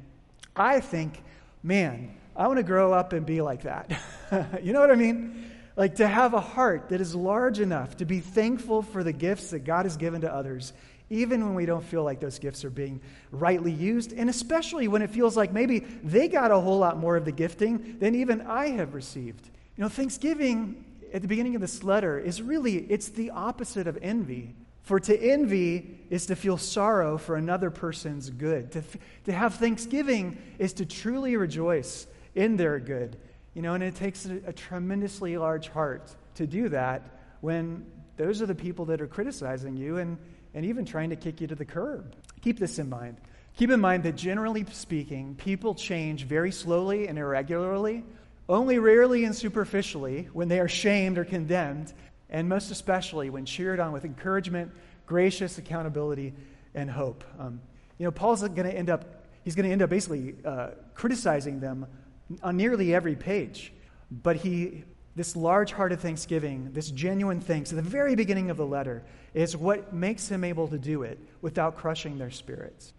I 0.56 0.80
think, 0.80 1.22
man, 1.62 2.16
I 2.38 2.48
want 2.48 2.58
to 2.58 2.64
grow 2.64 2.94
up 2.94 3.12
and 3.12 3.26
be 3.26 3.42
like 3.42 3.64
that. 3.64 4.00
you 4.64 4.72
know 4.72 4.80
what 4.80 4.92
I 4.92 4.96
mean? 4.96 5.52
Like 5.76 5.96
to 5.96 6.08
have 6.08 6.34
a 6.34 6.40
heart 6.40 6.88
that 6.90 7.02
is 7.02 7.14
large 7.14 7.60
enough 7.60 7.98
to 7.98 8.06
be 8.06 8.22
thankful 8.22 8.82
for 8.82 9.04
the 9.04 9.12
gifts 9.12 9.50
that 9.50 9.66
God 9.66 9.84
has 9.84 9.98
given 9.98 10.22
to 10.22 10.34
others 10.34 10.72
even 11.10 11.46
when 11.46 11.54
we 11.54 11.66
don't 11.66 11.84
feel 11.84 12.04
like 12.04 12.20
those 12.20 12.40
gifts 12.40 12.66
are 12.66 12.70
being 12.70 13.00
rightly 13.32 13.72
used, 13.72 14.14
and 14.14 14.30
especially 14.30 14.88
when 14.88 15.02
it 15.02 15.10
feels 15.10 15.38
like 15.38 15.54
maybe 15.54 15.80
they 15.80 16.28
got 16.28 16.52
a 16.52 16.60
whole 16.60 16.80
lot 16.80 16.98
more 16.98 17.16
of 17.16 17.26
the 17.26 17.32
gifting 17.32 17.98
than 18.00 18.16
even 18.16 18.42
I 18.42 18.70
have 18.70 18.94
received. 18.94 19.50
You 19.78 19.84
know, 19.84 19.90
Thanksgiving 19.90 20.84
at 21.14 21.22
the 21.22 21.28
beginning 21.28 21.56
of 21.56 21.62
this 21.62 21.84
letter 21.84 22.20
is 22.20 22.42
really 22.42 22.78
it's 22.90 23.10
the 23.10 23.30
opposite 23.32 23.88
of 23.88 23.98
envy. 24.02 24.56
For 24.82 25.00
to 25.00 25.18
envy 25.18 26.00
is 26.10 26.28
to 26.28 26.36
feel 26.36 26.58
sorrow 26.58 27.18
for 27.18 27.36
another 27.36 27.72
person's 27.72 28.30
good. 28.30 28.72
To, 28.74 28.84
to 29.26 29.32
have 29.32 29.56
thanksgiving 29.56 30.38
is 30.60 30.74
to 30.74 30.86
truly 30.86 31.38
rejoice 31.38 32.06
in 32.36 32.58
their 32.58 32.80
good. 32.80 33.18
You 33.54 33.62
know, 33.62 33.74
and 33.74 33.84
it 33.84 33.96
takes 33.96 34.26
a, 34.26 34.42
a 34.46 34.54
tremendously 34.54 35.38
large 35.38 35.70
heart 35.70 36.16
to 36.36 36.46
do 36.46 36.70
that 36.70 37.02
when 37.42 37.86
those 38.18 38.42
are 38.42 38.46
the 38.46 38.56
people 38.56 38.86
that 38.86 39.02
are 39.02 39.08
criticizing 39.08 39.76
you 39.76 39.98
and 39.98 40.18
and 40.56 40.66
even 40.66 40.86
trying 40.86 41.12
to 41.12 41.16
kick 41.16 41.42
you 41.42 41.48
to 41.48 41.56
the 41.56 41.66
curb. 41.66 42.16
Keep 42.42 42.58
this 42.58 42.80
in 42.80 42.90
mind. 42.90 43.18
Keep 43.58 43.70
in 43.70 43.80
mind 43.80 44.04
that 44.04 44.16
generally 44.16 44.66
speaking, 44.72 45.36
people 45.36 45.76
change 45.76 46.24
very 46.24 46.52
slowly 46.52 47.08
and 47.08 47.20
irregularly, 47.20 48.04
only 48.50 48.80
rarely 48.80 49.26
and 49.26 49.36
superficially 49.36 50.30
when 50.34 50.48
they 50.48 50.60
are 50.60 50.68
shamed 50.68 51.18
or 51.18 51.26
condemned, 51.26 51.94
and 52.30 52.50
most 52.50 52.72
especially 52.72 53.30
when 53.30 53.46
cheered 53.46 53.80
on 53.80 53.92
with 53.92 54.06
encouragement, 54.06 54.72
gracious 55.06 55.58
accountability, 55.58 56.34
and 56.74 56.90
hope. 56.90 57.24
Um, 57.40 57.62
you 57.98 58.06
know, 58.06 58.12
Paul's 58.12 58.42
going 58.42 58.56
to 58.56 58.76
end 58.76 58.90
up, 58.90 59.26
he's 59.44 59.56
going 59.56 59.66
to 59.66 59.72
end 59.72 59.82
up 59.82 59.90
basically 59.90 60.36
uh, 60.44 60.70
criticizing 60.94 61.60
them 61.60 61.86
on 62.44 62.58
nearly 62.58 62.94
every 62.96 63.16
page. 63.16 63.74
But 64.12 64.38
he 64.38 64.84
this 65.16 65.36
large 65.36 65.72
hearted 65.72 66.00
thanksgiving, 66.00 66.72
this 66.74 66.92
genuine 66.92 67.40
thanks 67.40 67.72
at 67.72 67.78
the 67.78 67.82
very 67.82 68.16
beginning 68.16 68.50
of 68.50 68.58
the 68.58 68.66
letter, 68.66 69.04
is 69.34 69.56
what 69.56 69.94
makes 69.94 70.30
him 70.30 70.44
able 70.44 70.68
to 70.68 70.78
do 70.78 71.04
it 71.04 71.20
without 71.42 71.78
crushing 71.78 72.18
their 72.18 72.32
spirits. 72.32 72.94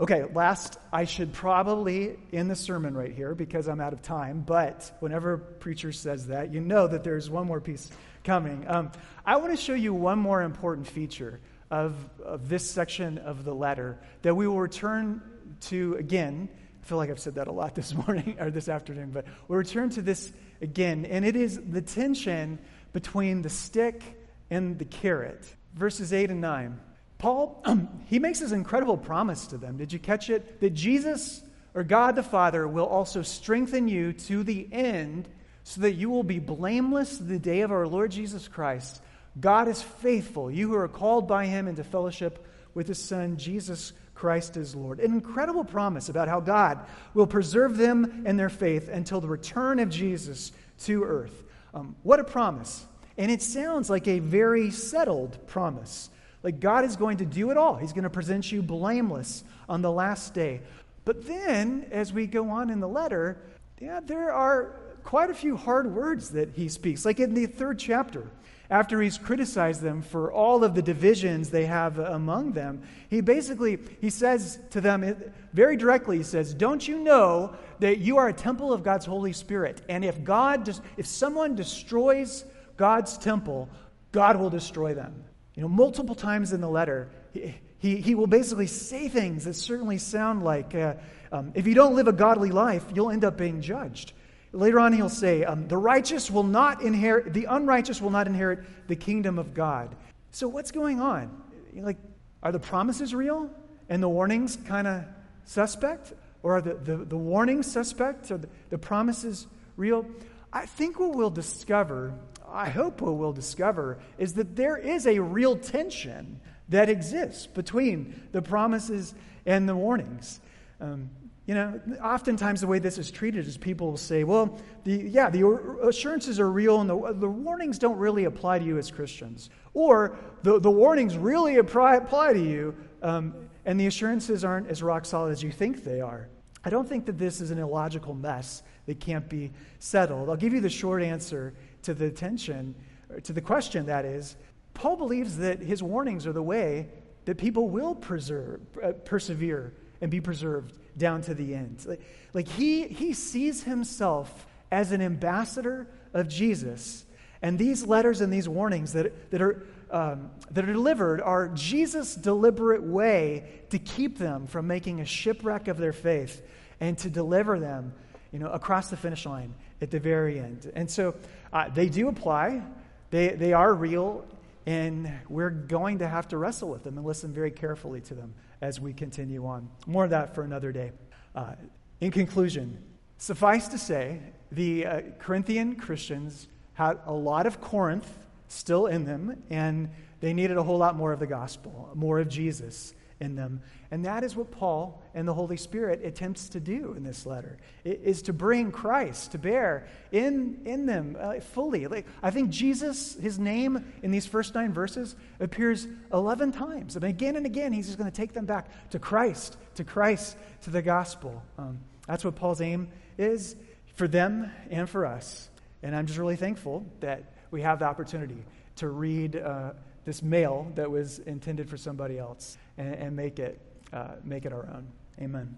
Okay, 0.00 0.24
last, 0.32 0.78
I 0.92 1.04
should 1.04 1.32
probably 1.32 2.16
end 2.32 2.48
the 2.48 2.54
sermon 2.54 2.96
right 2.96 3.12
here 3.12 3.34
because 3.34 3.66
I'm 3.66 3.80
out 3.80 3.92
of 3.92 4.00
time, 4.00 4.44
but 4.46 4.92
whenever 5.00 5.32
a 5.32 5.38
preacher 5.38 5.90
says 5.90 6.28
that, 6.28 6.52
you 6.52 6.60
know 6.60 6.86
that 6.86 7.02
there's 7.02 7.28
one 7.28 7.48
more 7.48 7.60
piece 7.60 7.90
coming. 8.22 8.64
Um, 8.68 8.92
I 9.26 9.36
want 9.38 9.50
to 9.50 9.56
show 9.56 9.74
you 9.74 9.92
one 9.92 10.20
more 10.20 10.42
important 10.42 10.86
feature 10.86 11.40
of, 11.68 11.96
of 12.24 12.48
this 12.48 12.70
section 12.70 13.18
of 13.18 13.44
the 13.44 13.52
letter 13.52 13.98
that 14.22 14.36
we 14.36 14.46
will 14.46 14.60
return 14.60 15.20
to 15.62 15.96
again. 15.98 16.48
I 16.80 16.86
feel 16.86 16.98
like 16.98 17.10
I've 17.10 17.18
said 17.18 17.34
that 17.34 17.48
a 17.48 17.52
lot 17.52 17.74
this 17.74 17.92
morning 17.92 18.36
or 18.38 18.52
this 18.52 18.68
afternoon, 18.68 19.10
but 19.10 19.24
we'll 19.48 19.58
return 19.58 19.90
to 19.90 20.02
this 20.02 20.32
again, 20.60 21.04
and 21.06 21.24
it 21.24 21.36
is 21.36 21.60
the 21.60 21.82
tension 21.82 22.58
between 22.92 23.42
the 23.42 23.50
stick 23.50 24.02
and 24.50 24.78
the 24.78 24.84
carrot. 24.84 25.44
Verses 25.74 26.12
8 26.12 26.30
and 26.30 26.40
9. 26.40 26.80
Paul, 27.18 27.60
um, 27.64 27.88
he 28.06 28.18
makes 28.18 28.40
this 28.40 28.52
incredible 28.52 28.96
promise 28.96 29.48
to 29.48 29.58
them. 29.58 29.76
Did 29.76 29.92
you 29.92 29.98
catch 29.98 30.30
it? 30.30 30.60
That 30.60 30.70
Jesus 30.70 31.42
or 31.74 31.82
God 31.82 32.16
the 32.16 32.22
Father 32.22 32.66
will 32.66 32.86
also 32.86 33.22
strengthen 33.22 33.88
you 33.88 34.12
to 34.12 34.42
the 34.42 34.68
end 34.72 35.28
so 35.64 35.82
that 35.82 35.94
you 35.94 36.10
will 36.10 36.22
be 36.22 36.38
blameless 36.38 37.18
the 37.18 37.38
day 37.38 37.60
of 37.60 37.72
our 37.72 37.86
Lord 37.86 38.10
Jesus 38.10 38.48
Christ. 38.48 39.02
God 39.38 39.68
is 39.68 39.82
faithful, 39.82 40.50
you 40.50 40.68
who 40.68 40.74
are 40.74 40.88
called 40.88 41.28
by 41.28 41.46
him 41.46 41.68
into 41.68 41.84
fellowship 41.84 42.46
with 42.74 42.88
his 42.88 43.02
Son, 43.02 43.36
Jesus 43.36 43.92
Christ 44.18 44.56
is 44.56 44.74
Lord. 44.74 44.98
An 44.98 45.12
incredible 45.12 45.64
promise 45.64 46.08
about 46.08 46.26
how 46.26 46.40
God 46.40 46.80
will 47.14 47.26
preserve 47.26 47.76
them 47.76 48.24
and 48.26 48.36
their 48.36 48.48
faith 48.48 48.88
until 48.88 49.20
the 49.20 49.28
return 49.28 49.78
of 49.78 49.90
Jesus 49.90 50.50
to 50.80 51.04
earth. 51.04 51.44
Um, 51.72 51.94
what 52.02 52.18
a 52.18 52.24
promise. 52.24 52.84
And 53.16 53.30
it 53.30 53.42
sounds 53.42 53.88
like 53.88 54.08
a 54.08 54.18
very 54.18 54.72
settled 54.72 55.46
promise. 55.46 56.10
Like 56.42 56.58
God 56.58 56.84
is 56.84 56.96
going 56.96 57.18
to 57.18 57.24
do 57.24 57.52
it 57.52 57.56
all. 57.56 57.76
He's 57.76 57.92
going 57.92 58.04
to 58.04 58.10
present 58.10 58.50
you 58.50 58.60
blameless 58.60 59.44
on 59.68 59.82
the 59.82 59.92
last 59.92 60.34
day. 60.34 60.62
But 61.04 61.24
then, 61.24 61.86
as 61.92 62.12
we 62.12 62.26
go 62.26 62.50
on 62.50 62.70
in 62.70 62.80
the 62.80 62.88
letter, 62.88 63.38
yeah, 63.80 64.00
there 64.00 64.32
are 64.32 64.74
quite 65.04 65.30
a 65.30 65.34
few 65.34 65.56
hard 65.56 65.94
words 65.94 66.30
that 66.30 66.50
he 66.54 66.68
speaks. 66.68 67.04
Like 67.04 67.20
in 67.20 67.34
the 67.34 67.46
third 67.46 67.78
chapter, 67.78 68.28
after 68.70 69.00
he's 69.00 69.16
criticized 69.16 69.80
them 69.80 70.02
for 70.02 70.30
all 70.30 70.62
of 70.62 70.74
the 70.74 70.82
divisions 70.82 71.50
they 71.50 71.66
have 71.66 71.98
among 71.98 72.52
them 72.52 72.82
he 73.08 73.20
basically 73.20 73.78
he 74.00 74.10
says 74.10 74.58
to 74.70 74.80
them 74.80 75.32
very 75.52 75.76
directly 75.76 76.18
he 76.18 76.22
says 76.22 76.54
don't 76.54 76.86
you 76.86 76.98
know 76.98 77.54
that 77.78 77.98
you 77.98 78.18
are 78.18 78.28
a 78.28 78.32
temple 78.32 78.72
of 78.72 78.82
god's 78.82 79.06
holy 79.06 79.32
spirit? 79.32 79.80
And 79.88 80.04
if 80.04 80.22
god 80.24 80.68
if 80.96 81.06
someone 81.06 81.54
destroys 81.54 82.44
god's 82.76 83.16
temple 83.18 83.68
god 84.12 84.36
will 84.36 84.50
destroy 84.50 84.94
them. 84.94 85.24
You 85.54 85.62
know 85.62 85.68
multiple 85.68 86.14
times 86.14 86.52
in 86.52 86.60
the 86.60 86.68
letter 86.68 87.08
he, 87.32 87.54
he, 87.78 87.96
he 87.96 88.14
will 88.14 88.26
basically 88.26 88.66
say 88.66 89.08
things 89.08 89.44
that 89.44 89.54
certainly 89.54 89.98
sound 89.98 90.44
like 90.44 90.74
uh, 90.74 90.94
um, 91.32 91.52
if 91.54 91.66
you 91.66 91.74
don't 91.74 91.94
live 91.94 92.08
a 92.08 92.12
godly 92.12 92.50
life 92.50 92.84
you'll 92.94 93.10
end 93.10 93.24
up 93.24 93.36
being 93.36 93.60
judged 93.60 94.12
Later 94.52 94.80
on, 94.80 94.92
he'll 94.92 95.08
say, 95.08 95.44
um, 95.44 95.68
The 95.68 95.76
righteous 95.76 96.30
will 96.30 96.44
not 96.44 96.82
inherit, 96.82 97.34
the 97.34 97.46
unrighteous 97.46 98.00
will 98.00 98.10
not 98.10 98.26
inherit 98.26 98.60
the 98.88 98.96
kingdom 98.96 99.38
of 99.38 99.54
God. 99.54 99.94
So, 100.30 100.48
what's 100.48 100.70
going 100.70 101.00
on? 101.00 101.42
Like, 101.74 101.98
are 102.42 102.52
the 102.52 102.58
promises 102.58 103.14
real 103.14 103.50
and 103.88 104.02
the 104.02 104.08
warnings 104.08 104.56
kind 104.66 104.86
of 104.86 105.04
suspect? 105.44 106.12
Or 106.42 106.56
are 106.56 106.60
the, 106.60 106.74
the, 106.74 106.96
the 106.96 107.16
warnings 107.16 107.66
suspect? 107.70 108.30
Or 108.30 108.38
the, 108.38 108.48
the 108.70 108.78
promises 108.78 109.46
real? 109.76 110.06
I 110.52 110.66
think 110.66 110.98
what 110.98 111.14
we'll 111.14 111.30
discover, 111.30 112.14
I 112.48 112.68
hope 112.68 113.00
what 113.00 113.16
we'll 113.16 113.32
discover, 113.32 113.98
is 114.16 114.34
that 114.34 114.56
there 114.56 114.76
is 114.76 115.06
a 115.06 115.18
real 115.18 115.56
tension 115.56 116.40
that 116.68 116.88
exists 116.88 117.46
between 117.46 118.28
the 118.32 118.42
promises 118.42 119.14
and 119.46 119.68
the 119.68 119.74
warnings. 119.74 120.40
Um, 120.80 121.10
you 121.48 121.54
know, 121.54 121.80
oftentimes 122.04 122.60
the 122.60 122.66
way 122.66 122.78
this 122.78 122.98
is 122.98 123.10
treated 123.10 123.46
is 123.46 123.56
people 123.56 123.88
will 123.88 123.96
say, 123.96 124.22
well, 124.22 124.60
the, 124.84 124.92
yeah, 124.92 125.30
the 125.30 125.48
assurances 125.82 126.38
are 126.38 126.50
real 126.50 126.82
and 126.82 126.90
the, 126.90 127.14
the 127.14 127.28
warnings 127.28 127.78
don't 127.78 127.96
really 127.96 128.24
apply 128.24 128.58
to 128.58 128.64
you 128.66 128.76
as 128.76 128.90
Christians. 128.90 129.48
Or 129.72 130.18
the, 130.42 130.60
the 130.60 130.70
warnings 130.70 131.16
really 131.16 131.56
apply, 131.56 131.96
apply 131.96 132.34
to 132.34 132.38
you 132.38 132.76
um, 133.00 133.34
and 133.64 133.80
the 133.80 133.86
assurances 133.86 134.44
aren't 134.44 134.68
as 134.68 134.82
rock 134.82 135.06
solid 135.06 135.32
as 135.32 135.42
you 135.42 135.50
think 135.50 135.84
they 135.84 136.02
are. 136.02 136.28
I 136.66 136.68
don't 136.68 136.86
think 136.86 137.06
that 137.06 137.16
this 137.16 137.40
is 137.40 137.50
an 137.50 137.58
illogical 137.58 138.12
mess 138.12 138.62
that 138.84 139.00
can't 139.00 139.26
be 139.26 139.50
settled. 139.78 140.28
I'll 140.28 140.36
give 140.36 140.52
you 140.52 140.60
the 140.60 140.68
short 140.68 141.02
answer 141.02 141.54
to 141.80 141.94
the 141.94 142.10
tension, 142.10 142.74
to 143.22 143.32
the 143.32 143.40
question 143.40 143.86
that 143.86 144.04
is. 144.04 144.36
Paul 144.74 144.96
believes 144.96 145.38
that 145.38 145.60
his 145.60 145.82
warnings 145.82 146.26
are 146.26 146.34
the 146.34 146.42
way 146.42 146.90
that 147.24 147.38
people 147.38 147.70
will 147.70 147.94
preserve, 147.94 148.60
uh, 148.84 148.92
persevere 148.92 149.72
and 150.02 150.10
be 150.10 150.20
preserved 150.20 150.74
down 150.98 151.22
to 151.22 151.34
the 151.34 151.54
end. 151.54 151.84
Like, 151.86 152.00
like 152.34 152.48
he, 152.48 152.88
he 152.88 153.12
sees 153.12 153.62
himself 153.62 154.46
as 154.70 154.92
an 154.92 155.00
ambassador 155.00 155.86
of 156.12 156.28
Jesus. 156.28 157.04
And 157.40 157.58
these 157.58 157.86
letters 157.86 158.20
and 158.20 158.32
these 158.32 158.48
warnings 158.48 158.92
that, 158.92 159.30
that, 159.30 159.40
are, 159.40 159.66
um, 159.90 160.30
that 160.50 160.68
are 160.68 160.72
delivered 160.72 161.20
are 161.20 161.48
Jesus' 161.48 162.14
deliberate 162.14 162.82
way 162.82 163.48
to 163.70 163.78
keep 163.78 164.18
them 164.18 164.46
from 164.46 164.66
making 164.66 165.00
a 165.00 165.04
shipwreck 165.04 165.68
of 165.68 165.78
their 165.78 165.92
faith 165.92 166.42
and 166.80 166.98
to 166.98 167.10
deliver 167.10 167.58
them 167.58 167.94
you 168.32 168.38
know, 168.38 168.50
across 168.50 168.90
the 168.90 168.96
finish 168.96 169.24
line 169.24 169.54
at 169.80 169.90
the 169.90 169.98
very 169.98 170.38
end. 170.38 170.70
And 170.74 170.90
so 170.90 171.14
uh, 171.52 171.68
they 171.68 171.88
do 171.88 172.08
apply, 172.08 172.62
they, 173.10 173.28
they 173.28 173.52
are 173.52 173.72
real, 173.72 174.26
and 174.68 175.10
we're 175.30 175.48
going 175.48 176.00
to 176.00 176.06
have 176.06 176.28
to 176.28 176.36
wrestle 176.36 176.68
with 176.68 176.84
them 176.84 176.98
and 176.98 177.06
listen 177.06 177.32
very 177.32 177.50
carefully 177.50 178.02
to 178.02 178.12
them 178.12 178.34
as 178.60 178.78
we 178.78 178.92
continue 178.92 179.46
on. 179.46 179.66
More 179.86 180.04
of 180.04 180.10
that 180.10 180.34
for 180.34 180.42
another 180.42 180.72
day. 180.72 180.92
Uh, 181.34 181.54
in 182.02 182.10
conclusion, 182.10 182.76
suffice 183.16 183.66
to 183.68 183.78
say, 183.78 184.20
the 184.52 184.84
uh, 184.84 185.00
Corinthian 185.18 185.76
Christians 185.76 186.48
had 186.74 186.98
a 187.06 187.12
lot 187.14 187.46
of 187.46 187.62
Corinth 187.62 188.18
still 188.48 188.88
in 188.88 189.06
them, 189.06 189.42
and 189.48 189.88
they 190.20 190.34
needed 190.34 190.58
a 190.58 190.62
whole 190.62 190.76
lot 190.76 190.96
more 190.96 191.14
of 191.14 191.18
the 191.18 191.26
gospel, 191.26 191.88
more 191.94 192.18
of 192.18 192.28
Jesus 192.28 192.92
in 193.20 193.34
them. 193.34 193.62
And 193.90 194.04
that 194.04 194.22
is 194.22 194.36
what 194.36 194.50
Paul 194.50 195.02
and 195.14 195.26
the 195.26 195.34
Holy 195.34 195.56
Spirit 195.56 196.04
attempts 196.04 196.50
to 196.50 196.60
do 196.60 196.94
in 196.96 197.02
this 197.02 197.26
letter, 197.26 197.56
is 197.84 198.22
to 198.22 198.32
bring 198.32 198.70
Christ 198.70 199.32
to 199.32 199.38
bear 199.38 199.88
in, 200.12 200.60
in 200.64 200.86
them 200.86 201.16
uh, 201.18 201.40
fully. 201.40 201.86
Like, 201.86 202.06
I 202.22 202.30
think 202.30 202.50
Jesus, 202.50 203.14
his 203.14 203.38
name 203.38 203.92
in 204.02 204.10
these 204.10 204.26
first 204.26 204.54
nine 204.54 204.72
verses, 204.72 205.16
appears 205.40 205.86
11 206.12 206.52
times. 206.52 206.96
And 206.96 207.04
again 207.04 207.36
and 207.36 207.46
again, 207.46 207.72
he's 207.72 207.86
just 207.86 207.98
going 207.98 208.10
to 208.10 208.16
take 208.16 208.32
them 208.32 208.46
back 208.46 208.90
to 208.90 208.98
Christ, 208.98 209.56
to 209.76 209.84
Christ, 209.84 210.36
to 210.62 210.70
the 210.70 210.82
gospel. 210.82 211.42
Um, 211.58 211.80
that's 212.06 212.24
what 212.24 212.36
Paul's 212.36 212.60
aim 212.60 212.88
is 213.16 213.56
for 213.94 214.06
them 214.06 214.50
and 214.70 214.88
for 214.88 215.06
us. 215.06 215.48
And 215.82 215.94
I'm 215.94 216.06
just 216.06 216.18
really 216.18 216.36
thankful 216.36 216.86
that 217.00 217.32
we 217.50 217.62
have 217.62 217.80
the 217.80 217.86
opportunity 217.86 218.44
to 218.76 218.88
read 218.88 219.36
uh, 219.36 219.72
this 220.08 220.22
mail 220.22 220.72
that 220.74 220.90
was 220.90 221.18
intended 221.18 221.68
for 221.68 221.76
somebody 221.76 222.18
else 222.18 222.56
and, 222.78 222.94
and 222.94 223.14
make, 223.14 223.38
it, 223.38 223.60
uh, 223.92 224.12
make 224.24 224.46
it 224.46 224.54
our 224.54 224.66
own. 224.74 224.86
Amen. 225.20 225.54